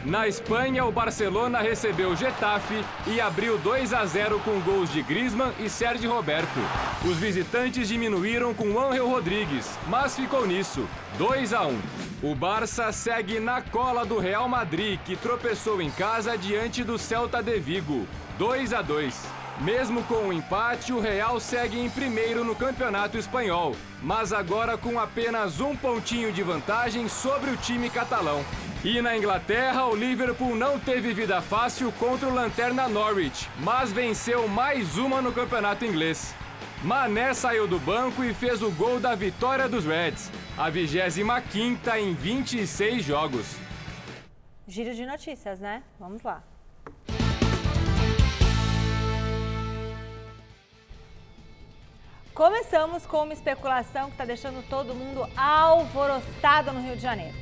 Na 0.05 0.27
Espanha, 0.27 0.83
o 0.83 0.91
Barcelona 0.91 1.59
recebeu 1.59 2.09
o 2.09 2.15
Getafe 2.15 2.83
e 3.05 3.21
abriu 3.21 3.59
2 3.59 3.93
a 3.93 4.03
0 4.03 4.39
com 4.39 4.59
gols 4.61 4.91
de 4.91 5.03
Griezmann 5.03 5.53
e 5.59 5.69
Sérgio 5.69 6.11
Roberto. 6.11 6.59
Os 7.05 7.17
visitantes 7.17 7.87
diminuíram 7.87 8.51
com 8.51 8.79
Ángel 8.79 9.07
Rodrigues, 9.07 9.77
mas 9.87 10.15
ficou 10.15 10.47
nisso, 10.47 10.87
2 11.19 11.53
a 11.53 11.67
1. 11.67 11.79
O 12.23 12.33
Barça 12.33 12.91
segue 12.91 13.39
na 13.39 13.61
cola 13.61 14.03
do 14.03 14.17
Real 14.17 14.49
Madrid, 14.49 14.99
que 15.05 15.15
tropeçou 15.15 15.79
em 15.79 15.91
casa 15.91 16.35
diante 16.35 16.83
do 16.83 16.97
Celta 16.97 17.43
de 17.43 17.59
Vigo, 17.59 18.07
2 18.39 18.73
a 18.73 18.81
2. 18.81 19.40
Mesmo 19.59 20.03
com 20.03 20.29
o 20.29 20.33
empate, 20.33 20.91
o 20.91 20.99
Real 20.99 21.39
segue 21.39 21.79
em 21.79 21.89
primeiro 21.89 22.43
no 22.43 22.55
Campeonato 22.55 23.17
Espanhol, 23.17 23.75
mas 24.01 24.33
agora 24.33 24.77
com 24.77 24.99
apenas 24.99 25.59
um 25.59 25.75
pontinho 25.75 26.31
de 26.31 26.41
vantagem 26.41 27.07
sobre 27.07 27.51
o 27.51 27.57
time 27.57 27.89
catalão. 27.89 28.43
E 28.83 28.99
na 29.01 29.15
Inglaterra, 29.15 29.85
o 29.85 29.95
Liverpool 29.95 30.55
não 30.55 30.79
teve 30.79 31.13
vida 31.13 31.39
fácil 31.41 31.91
contra 31.99 32.27
o 32.27 32.33
Lanterna 32.33 32.87
Norwich, 32.87 33.47
mas 33.59 33.91
venceu 33.91 34.47
mais 34.47 34.97
uma 34.97 35.21
no 35.21 35.31
Campeonato 35.31 35.85
Inglês. 35.85 36.33
Mané 36.83 37.31
saiu 37.35 37.67
do 37.67 37.77
banco 37.77 38.23
e 38.23 38.33
fez 38.33 38.63
o 38.63 38.71
gol 38.71 38.99
da 38.99 39.13
vitória 39.13 39.69
dos 39.69 39.85
Reds, 39.85 40.31
a 40.57 40.71
25ª 40.71 41.99
em 41.99 42.15
26 42.15 43.03
jogos. 43.03 43.55
Giro 44.67 44.95
de 44.95 45.05
notícias, 45.05 45.59
né? 45.59 45.83
Vamos 45.99 46.23
lá. 46.23 46.41
Começamos 52.33 53.05
com 53.05 53.23
uma 53.23 53.33
especulação 53.33 54.05
que 54.05 54.11
está 54.11 54.23
deixando 54.23 54.65
todo 54.69 54.95
mundo 54.95 55.27
alvoroçado 55.35 56.71
no 56.71 56.81
Rio 56.81 56.95
de 56.95 57.01
Janeiro. 57.01 57.35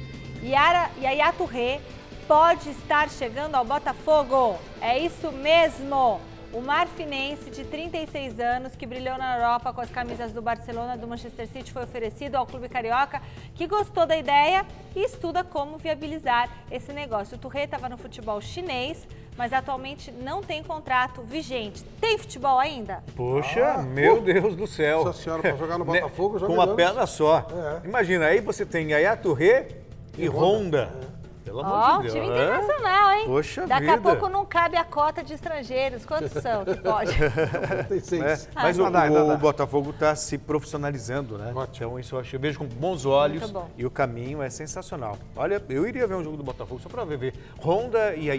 Yara, 0.44 0.90
Yaya 1.00 1.32
Touré 1.32 1.80
pode 2.28 2.72
estar 2.72 3.08
chegando 3.08 3.54
ao 3.54 3.64
Botafogo. 3.64 4.58
É 4.82 4.98
isso 4.98 5.32
mesmo. 5.32 6.20
O 6.52 6.60
marfinense 6.60 7.52
de 7.52 7.64
36 7.66 8.40
anos, 8.40 8.76
que 8.76 8.88
brilhou 8.88 9.16
na 9.16 9.36
Europa 9.36 9.72
com 9.72 9.80
as 9.80 9.92
camisas 9.92 10.34
do 10.34 10.42
Barcelona 10.42 10.98
do 10.98 11.08
Manchester 11.08 11.48
City, 11.48 11.72
foi 11.72 11.84
oferecido 11.84 12.36
ao 12.36 12.48
clube 12.48 12.68
carioca, 12.68 13.22
que 13.54 13.68
gostou 13.68 14.08
da 14.08 14.18
ideia 14.18 14.66
e 14.96 15.04
estuda 15.04 15.44
como 15.44 15.78
viabilizar 15.78 16.50
esse 16.72 16.92
negócio. 16.92 17.38
O 17.38 17.40
Touré 17.40 17.66
estava 17.66 17.88
no 17.88 17.98
futebol 18.00 18.42
chinês, 18.42 19.08
mas 19.40 19.54
atualmente 19.54 20.12
não 20.12 20.44
tem 20.44 20.62
contrato 20.62 21.22
vigente. 21.22 21.82
Tem 22.02 22.18
futebol 22.18 22.60
ainda? 22.60 23.02
Poxa, 23.16 23.76
ah, 23.78 23.82
meu 23.82 24.18
uh, 24.18 24.22
Deus 24.22 24.54
do 24.54 24.68
céu. 24.68 25.06
Nossa 25.06 25.24
senhora, 25.24 25.42
para 25.42 25.56
jogar 25.56 25.78
no 25.78 25.86
né, 25.90 26.02
Botafogo, 26.02 26.46
Com 26.46 26.56
uma 26.56 26.76
perna 26.76 27.08
só. 27.08 27.48
É. 27.50 27.88
Imagina, 27.88 28.26
aí 28.26 28.42
você 28.42 28.66
tem 28.66 28.92
Yaya 28.92 29.16
Touré 29.16 29.70
e, 30.18 30.26
e 30.26 30.28
Honda. 30.28 30.88
Honda. 30.88 31.06
É. 31.16 31.20
Pelo 31.46 31.62
amor 31.62 31.80
oh, 31.80 31.98
de 31.98 32.02
Deus. 32.02 32.14
time 32.14 32.28
internacional, 32.28 33.12
hein? 33.14 33.26
Poxa 33.26 33.66
Daqui 33.66 33.86
vida. 33.86 33.94
a 33.94 33.98
pouco 33.98 34.28
não 34.28 34.46
cabe 34.46 34.76
a 34.76 34.84
cota 34.84 35.24
de 35.24 35.34
estrangeiros. 35.34 36.06
Quantos 36.06 36.32
são 36.32 36.66
que 36.66 36.76
pode? 36.76 37.16
Tem 37.88 38.00
seis. 38.02 38.46
É, 38.46 38.48
mas 38.54 38.78
ah, 38.78 38.84
o, 39.10 39.14
o, 39.14 39.34
o, 39.36 39.38
Botafogo 39.38 39.92
está 39.92 40.16
se 40.16 40.38
profissionalizando, 40.38 41.38
né? 41.38 41.54
Ótimo. 41.56 41.88
Então 41.88 42.00
isso 42.00 42.16
eu, 42.16 42.20
acho, 42.20 42.36
eu 42.36 42.40
vejo 42.42 42.60
com 42.60 42.66
bons 42.66 43.06
olhos 43.06 43.54
e 43.78 43.86
o 43.86 43.90
caminho 43.90 44.44
é 44.44 44.50
sensacional. 44.50 45.18
Olha, 45.34 45.64
eu 45.70 45.88
iria 45.88 46.06
ver 46.06 46.16
um 46.16 46.24
jogo 46.24 46.36
do 46.36 46.44
Botafogo 46.44 46.82
só 46.82 46.90
para 46.90 47.06
ver, 47.06 47.18
ver 47.18 47.34
Honda 47.64 48.14
e 48.16 48.30
a. 48.30 48.36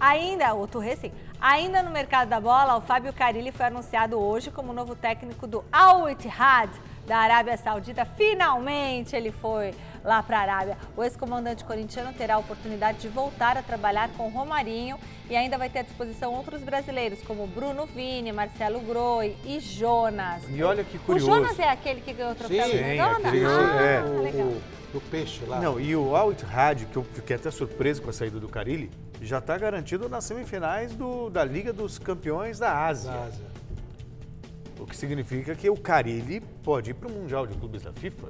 Ainda, 0.00 0.54
o 0.54 0.66
Touré 0.66 0.94
sim. 0.96 1.12
Ainda 1.40 1.82
no 1.82 1.90
mercado 1.90 2.28
da 2.28 2.40
bola, 2.40 2.76
o 2.76 2.80
Fábio 2.80 3.12
Carilli 3.12 3.52
foi 3.52 3.66
anunciado 3.66 4.18
hoje 4.18 4.50
como 4.50 4.72
novo 4.72 4.94
técnico 4.94 5.46
do 5.46 5.64
Al 5.72 6.08
Ittihad 6.08 6.70
da 7.06 7.18
Arábia 7.18 7.56
Saudita. 7.56 8.04
Finalmente 8.04 9.16
ele 9.16 9.32
foi 9.32 9.74
lá 10.04 10.22
para 10.22 10.38
a 10.38 10.42
Arábia. 10.42 10.78
O 10.96 11.02
ex-comandante 11.02 11.64
corintiano 11.64 12.12
terá 12.12 12.34
a 12.34 12.38
oportunidade 12.38 12.98
de 12.98 13.08
voltar 13.08 13.56
a 13.56 13.62
trabalhar 13.62 14.08
com 14.16 14.28
Romarinho 14.28 14.98
e 15.28 15.34
ainda 15.34 15.58
vai 15.58 15.68
ter 15.68 15.80
à 15.80 15.82
disposição 15.82 16.34
outros 16.34 16.62
brasileiros, 16.62 17.20
como 17.22 17.46
Bruno 17.46 17.86
Vini, 17.86 18.30
Marcelo 18.30 18.80
Groi 18.80 19.36
e 19.44 19.58
Jonas. 19.58 20.42
E 20.48 20.62
olha 20.62 20.84
que 20.84 20.98
curioso. 20.98 21.30
O 21.30 21.34
Jonas 21.34 21.58
é 21.58 21.68
aquele 21.68 22.00
que 22.00 22.12
ganhou 22.12 22.32
o 22.32 22.36
troféu 22.36 22.64
Sim, 22.64 22.72
Sim, 22.72 23.00
aquele, 23.00 23.46
ah, 23.46 23.82
é. 23.82 24.20
legal. 24.20 24.52
O, 24.94 25.00
peixe 25.00 25.44
lá. 25.44 25.60
Não, 25.60 25.78
e 25.78 25.94
o 25.94 26.16
Al 26.16 26.32
Ittihad, 26.32 26.86
que 26.86 26.96
eu 26.96 27.04
fiquei 27.04 27.36
até 27.36 27.50
surpreso 27.50 28.02
com 28.02 28.10
a 28.10 28.12
saída 28.12 28.40
do 28.40 28.48
Carilli, 28.48 28.90
já 29.20 29.38
está 29.38 29.56
garantido 29.58 30.08
nas 30.08 30.24
semifinais 30.24 30.94
do, 30.94 31.28
da 31.28 31.44
Liga 31.44 31.72
dos 31.72 31.98
Campeões 31.98 32.58
da 32.58 32.86
Ásia. 32.86 33.12
Da 33.12 33.24
Ásia. 33.24 33.46
O 34.78 34.86
que 34.86 34.96
significa 34.96 35.54
que 35.54 35.68
o 35.68 35.76
Carilli 35.76 36.40
pode 36.40 36.90
ir 36.90 36.94
para 36.94 37.08
o 37.08 37.12
Mundial 37.12 37.46
de 37.46 37.54
Clubes 37.56 37.82
da 37.82 37.92
FIFA. 37.92 38.28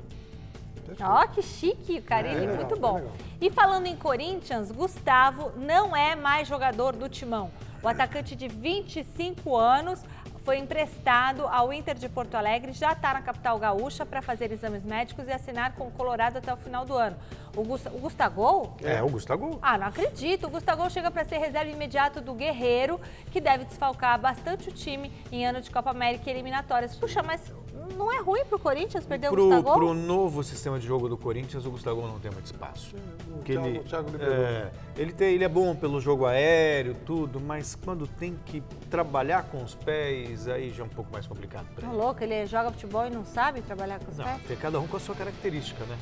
Ó, 1.00 1.22
oh, 1.22 1.28
que 1.28 1.42
chique, 1.42 2.00
Carilli, 2.00 2.46
é, 2.46 2.56
muito 2.56 2.74
bom. 2.78 2.98
É 2.98 3.46
e 3.46 3.50
falando 3.50 3.86
em 3.86 3.96
Corinthians, 3.96 4.70
Gustavo 4.72 5.52
não 5.56 5.94
é 5.94 6.16
mais 6.16 6.48
jogador 6.48 6.96
do 6.96 7.08
Timão. 7.08 7.50
O 7.82 7.86
atacante 7.86 8.34
de 8.34 8.48
25 8.48 9.56
anos 9.56 10.02
foi 10.48 10.56
emprestado 10.56 11.46
ao 11.46 11.70
Inter 11.74 11.94
de 11.94 12.08
Porto 12.08 12.34
Alegre, 12.34 12.72
já 12.72 12.92
está 12.92 13.12
na 13.12 13.20
capital 13.20 13.58
gaúcha 13.58 14.06
para 14.06 14.22
fazer 14.22 14.50
exames 14.50 14.82
médicos 14.82 15.28
e 15.28 15.30
assinar 15.30 15.74
com 15.74 15.88
o 15.88 15.90
Colorado 15.90 16.38
até 16.38 16.50
o 16.50 16.56
final 16.56 16.86
do 16.86 16.94
ano. 16.94 17.18
O, 17.54 17.62
Gust 17.62 17.86
o 17.88 17.98
Gustagol? 17.98 18.74
É, 18.82 19.02
o 19.02 19.10
Gustagol. 19.10 19.58
Ah, 19.60 19.76
não 19.76 19.88
acredito. 19.88 20.46
O 20.46 20.48
Gustagol 20.48 20.88
chega 20.88 21.10
para 21.10 21.22
ser 21.26 21.36
reserva 21.36 21.70
imediato 21.70 22.22
do 22.22 22.32
Guerreiro, 22.32 22.98
que 23.30 23.42
deve 23.42 23.66
desfalcar 23.66 24.18
bastante 24.18 24.70
o 24.70 24.72
time 24.72 25.12
em 25.30 25.46
ano 25.46 25.60
de 25.60 25.70
Copa 25.70 25.90
América 25.90 26.30
e 26.30 26.32
eliminatórias. 26.32 26.96
Puxa, 26.96 27.22
mas 27.22 27.52
não 27.96 28.12
é 28.12 28.20
ruim 28.20 28.44
para 28.44 28.56
o 28.56 28.58
Corinthians 28.58 29.06
perder 29.06 29.30
pro, 29.30 29.42
o 29.42 29.48
Gustavo? 29.48 29.74
Para 29.74 29.84
o 29.84 29.94
novo 29.94 30.42
sistema 30.42 30.78
de 30.78 30.86
jogo 30.86 31.08
do 31.08 31.16
Corinthians, 31.16 31.64
o 31.64 31.70
Gustavo 31.70 32.02
não 32.06 32.18
tem 32.18 32.30
muito 32.30 32.46
espaço. 32.46 32.94
O 33.28 33.42
Thiago, 33.42 33.66
ele, 33.66 33.78
Thiago 33.80 34.08
é, 34.20 34.70
ele, 34.96 35.12
tem, 35.12 35.34
ele 35.34 35.44
é 35.44 35.48
bom 35.48 35.74
pelo 35.74 36.00
jogo 36.00 36.26
aéreo, 36.26 36.94
tudo, 37.06 37.40
mas 37.40 37.74
quando 37.74 38.06
tem 38.06 38.38
que 38.46 38.62
trabalhar 38.90 39.44
com 39.44 39.62
os 39.62 39.74
pés, 39.74 40.48
aí 40.48 40.70
já 40.70 40.82
é 40.82 40.86
um 40.86 40.90
pouco 40.90 41.12
mais 41.12 41.26
complicado 41.26 41.66
para 41.74 41.86
tá 41.86 41.92
ele. 41.92 41.96
louco, 41.96 42.22
ele 42.22 42.46
joga 42.46 42.70
futebol 42.70 43.06
e 43.06 43.10
não 43.10 43.24
sabe 43.24 43.62
trabalhar 43.62 43.98
com 44.00 44.10
os 44.10 44.18
não, 44.18 44.24
pés? 44.24 44.42
Tem 44.46 44.56
cada 44.56 44.80
um 44.80 44.86
com 44.86 44.96
a 44.96 45.00
sua 45.00 45.14
característica, 45.14 45.84
né? 45.84 45.96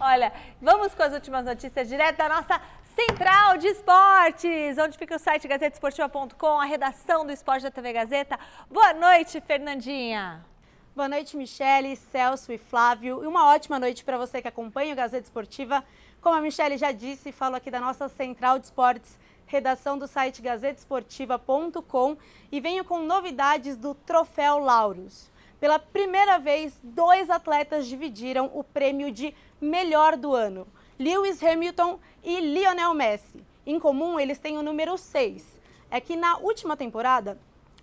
Olha, 0.00 0.32
vamos 0.62 0.94
com 0.94 1.02
as 1.02 1.12
últimas 1.12 1.44
notícias 1.44 1.88
direto 1.88 2.18
da 2.18 2.28
nossa 2.28 2.60
Central 2.94 3.58
de 3.58 3.68
Esportes, 3.68 4.78
onde 4.78 4.98
fica 4.98 5.16
o 5.16 5.18
site 5.18 5.46
gazetesportiva.com, 5.46 6.60
a 6.60 6.64
redação 6.64 7.24
do 7.24 7.32
Esporte 7.32 7.62
da 7.62 7.70
TV 7.70 7.92
Gazeta. 7.92 8.38
Boa 8.70 8.92
noite, 8.92 9.40
Fernandinha. 9.40 10.44
Boa 10.98 11.08
noite, 11.08 11.36
Michele, 11.36 11.94
Celso 11.94 12.50
e 12.50 12.58
Flávio. 12.58 13.22
E 13.22 13.26
uma 13.28 13.46
ótima 13.46 13.78
noite 13.78 14.04
para 14.04 14.18
você 14.18 14.42
que 14.42 14.48
acompanha 14.48 14.92
o 14.92 14.96
Gazeta 14.96 15.22
Esportiva. 15.22 15.84
Como 16.20 16.34
a 16.34 16.40
Michele 16.40 16.76
já 16.76 16.90
disse, 16.90 17.30
falo 17.30 17.54
aqui 17.54 17.70
da 17.70 17.78
nossa 17.78 18.08
Central 18.08 18.58
de 18.58 18.64
Esportes, 18.64 19.16
redação 19.46 19.96
do 19.96 20.08
site 20.08 20.42
gazetesportiva.com 20.42 22.16
e 22.50 22.60
venho 22.60 22.84
com 22.84 22.98
novidades 22.98 23.76
do 23.76 23.94
Troféu 23.94 24.58
Laureus. 24.58 25.30
Pela 25.60 25.78
primeira 25.78 26.36
vez, 26.36 26.76
dois 26.82 27.30
atletas 27.30 27.86
dividiram 27.86 28.50
o 28.52 28.64
prêmio 28.64 29.12
de 29.12 29.32
melhor 29.60 30.16
do 30.16 30.34
ano: 30.34 30.66
Lewis 30.98 31.40
Hamilton 31.40 32.00
e 32.24 32.40
Lionel 32.40 32.92
Messi. 32.92 33.46
Em 33.64 33.78
comum, 33.78 34.18
eles 34.18 34.40
têm 34.40 34.58
o 34.58 34.64
número 34.64 34.98
6. 34.98 35.60
É 35.92 36.00
que 36.00 36.16
na 36.16 36.38
última 36.38 36.76
temporada, 36.76 37.38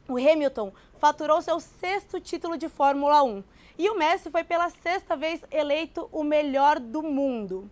o 0.08 0.18
Hamilton 0.18 0.72
faturou 0.98 1.42
seu 1.42 1.60
sexto 1.60 2.20
título 2.20 2.58
de 2.58 2.70
Fórmula 2.70 3.24
1 3.24 3.44
e 3.78 3.90
o 3.90 3.98
Messi 3.98 4.30
foi 4.30 4.44
pela 4.44 4.70
sexta 4.70 5.16
vez 5.16 5.42
eleito 5.52 6.08
o 6.12 6.24
melhor 6.24 6.80
do 6.80 7.02
mundo. 7.02 7.70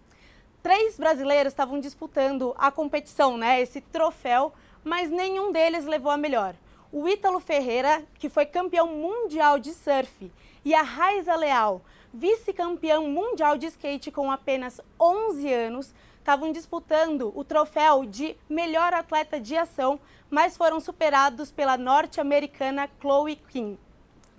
Três 0.62 0.98
brasileiros 0.98 1.54
estavam 1.54 1.80
disputando 1.80 2.54
a 2.58 2.72
competição, 2.72 3.38
né, 3.38 3.62
esse 3.62 3.82
troféu, 3.82 4.54
mas 4.84 5.10
nenhum 5.10 5.52
deles 5.52 5.86
levou 5.86 6.12
a 6.12 6.18
melhor. 6.18 6.56
O 6.92 7.08
Ítalo 7.08 7.40
Ferreira, 7.40 8.04
que 8.20 8.30
foi 8.30 8.46
campeão 8.46 8.88
mundial 8.88 9.60
de 9.60 9.74
surf, 9.74 10.32
e 10.66 10.74
a 10.74 10.82
Raiza 10.82 11.36
Leal, 11.36 11.82
vice-campeão 12.14 13.08
mundial 13.08 13.58
de 13.58 13.66
skate 13.68 14.12
com 14.12 14.32
apenas 14.32 14.80
11 15.00 15.52
anos, 15.52 15.94
estavam 16.24 16.52
disputando 16.52 17.32
o 17.36 17.44
troféu 17.44 18.06
de 18.06 18.36
melhor 18.50 18.94
atleta 18.94 19.40
de 19.40 19.56
ação 19.56 20.00
mas 20.34 20.58
foram 20.58 20.80
superados 20.80 21.52
pela 21.52 21.78
norte-americana 21.78 22.90
Chloe 23.00 23.36
Kim. 23.36 23.78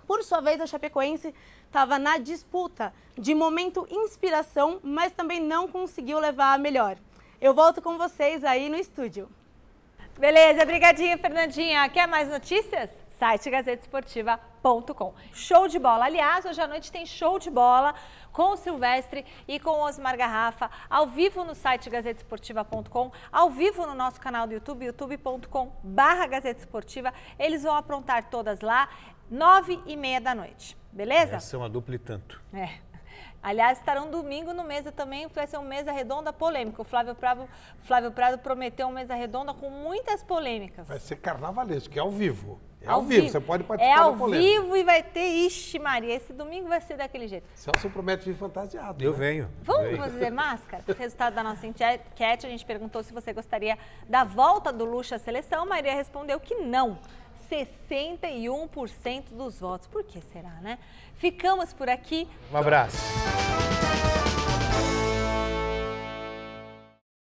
Por 0.05 0.21
sua 0.25 0.41
vez, 0.41 0.59
a 0.59 0.67
Chapecoense 0.67 1.33
estava 1.65 1.97
na 1.97 2.17
disputa 2.17 2.93
de 3.17 3.33
momento 3.33 3.87
inspiração, 3.89 4.81
mas 4.83 5.13
também 5.13 5.39
não 5.39 5.69
conseguiu 5.69 6.19
levar 6.19 6.53
a 6.53 6.57
melhor. 6.57 6.97
Eu 7.39 7.53
volto 7.53 7.81
com 7.81 7.97
vocês 7.97 8.43
aí 8.43 8.67
no 8.67 8.75
estúdio. 8.75 9.29
Beleza, 10.19 10.65
brigadinha, 10.65 11.17
Fernandinha. 11.17 11.87
Quer 11.87 12.09
mais 12.09 12.27
notícias? 12.27 12.89
Site 13.19 13.49
gazetesportiva.com. 13.49 15.13
Show 15.31 15.67
de 15.69 15.79
bola. 15.79 16.05
Aliás, 16.05 16.43
hoje 16.43 16.59
à 16.59 16.67
noite 16.67 16.91
tem 16.91 17.05
show 17.05 17.39
de 17.39 17.49
bola 17.49 17.95
com 18.33 18.51
o 18.51 18.57
Silvestre 18.57 19.25
e 19.47 19.57
com 19.57 19.69
o 19.69 19.85
Osmar 19.85 20.17
Garrafa, 20.17 20.69
ao 20.89 21.07
vivo 21.07 21.45
no 21.45 21.55
site 21.55 21.89
gazetesportiva.com, 21.89 23.11
ao 23.31 23.49
vivo 23.49 23.85
no 23.85 23.95
nosso 23.95 24.19
canal 24.19 24.45
do 24.45 24.53
YouTube, 24.53 24.85
youtube.com 24.85 25.71
barra 25.81 26.27
Gazeta 26.27 26.59
Esportiva. 26.59 27.13
Eles 27.39 27.63
vão 27.63 27.73
aprontar 27.73 28.29
todas 28.29 28.59
lá, 28.59 28.89
nove 29.31 29.81
e 29.85 29.95
meia 29.95 30.19
da 30.19 30.35
noite, 30.35 30.77
beleza? 30.91 31.37
Essa 31.37 31.55
é 31.55 31.59
uma 31.59 31.69
dupla 31.69 31.95
e 31.95 31.99
tanto. 31.99 32.41
É. 32.53 32.79
Aliás, 33.41 33.77
estarão 33.77 34.09
domingo 34.09 34.53
no 34.53 34.63
mesa 34.63 34.91
também, 34.91 35.27
vai 35.27 35.47
ser 35.47 35.59
um 35.59 35.63
mesa 35.63 35.91
redonda 35.91 36.33
polêmica. 36.33 36.81
O 36.81 36.85
Flávio 36.85 37.15
Prado, 37.15 37.47
Flávio 37.83 38.11
Prado 38.11 38.39
prometeu 38.39 38.87
uma 38.87 38.95
mesa 38.95 39.13
redonda 39.13 39.53
com 39.53 39.69
muitas 39.69 40.23
polêmicas. 40.23 40.87
Vai 40.87 40.99
ser 40.99 41.17
carnavalesco, 41.17 41.93
que 41.93 41.99
é 41.99 42.01
ao 42.01 42.11
vivo. 42.11 42.59
É 42.85 42.91
ao, 42.91 43.01
vivo. 43.01 43.21
vivo. 43.21 43.31
você 43.31 43.39
pode 43.39 43.63
participar 43.63 43.97
É 43.97 43.99
ao 43.99 44.15
vivo 44.15 44.75
e 44.75 44.83
vai 44.83 45.01
ter, 45.01 45.27
ixi 45.45 45.79
Maria, 45.79 46.15
esse 46.15 46.31
domingo 46.31 46.67
vai 46.67 46.81
ser 46.81 46.97
daquele 46.97 47.27
jeito. 47.27 47.47
Celso 47.55 47.89
promete 47.89 48.25
vir 48.25 48.35
fantasiado. 48.37 49.03
Eu 49.03 49.11
né? 49.13 49.17
venho. 49.17 49.49
Vamos 49.63 49.85
venho. 49.85 49.97
fazer 49.97 50.29
máscara? 50.29 50.83
Resultado 50.97 51.33
da 51.33 51.43
nossa 51.43 51.65
enquete, 51.65 52.45
a 52.45 52.49
gente 52.49 52.65
perguntou 52.65 53.03
se 53.03 53.13
você 53.13 53.33
gostaria 53.33 53.77
da 54.07 54.23
volta 54.23 54.71
do 54.71 54.85
Luxo 54.85 55.15
à 55.15 55.19
seleção. 55.19 55.65
Maria 55.65 55.93
respondeu 55.93 56.39
que 56.39 56.55
não. 56.55 56.99
61% 57.49 59.25
dos 59.31 59.59
votos. 59.59 59.87
Por 59.87 60.03
que 60.03 60.21
será, 60.33 60.53
né? 60.61 60.79
Ficamos 61.15 61.73
por 61.73 61.89
aqui. 61.89 62.27
Um 62.51 62.57
abraço. 62.57 62.97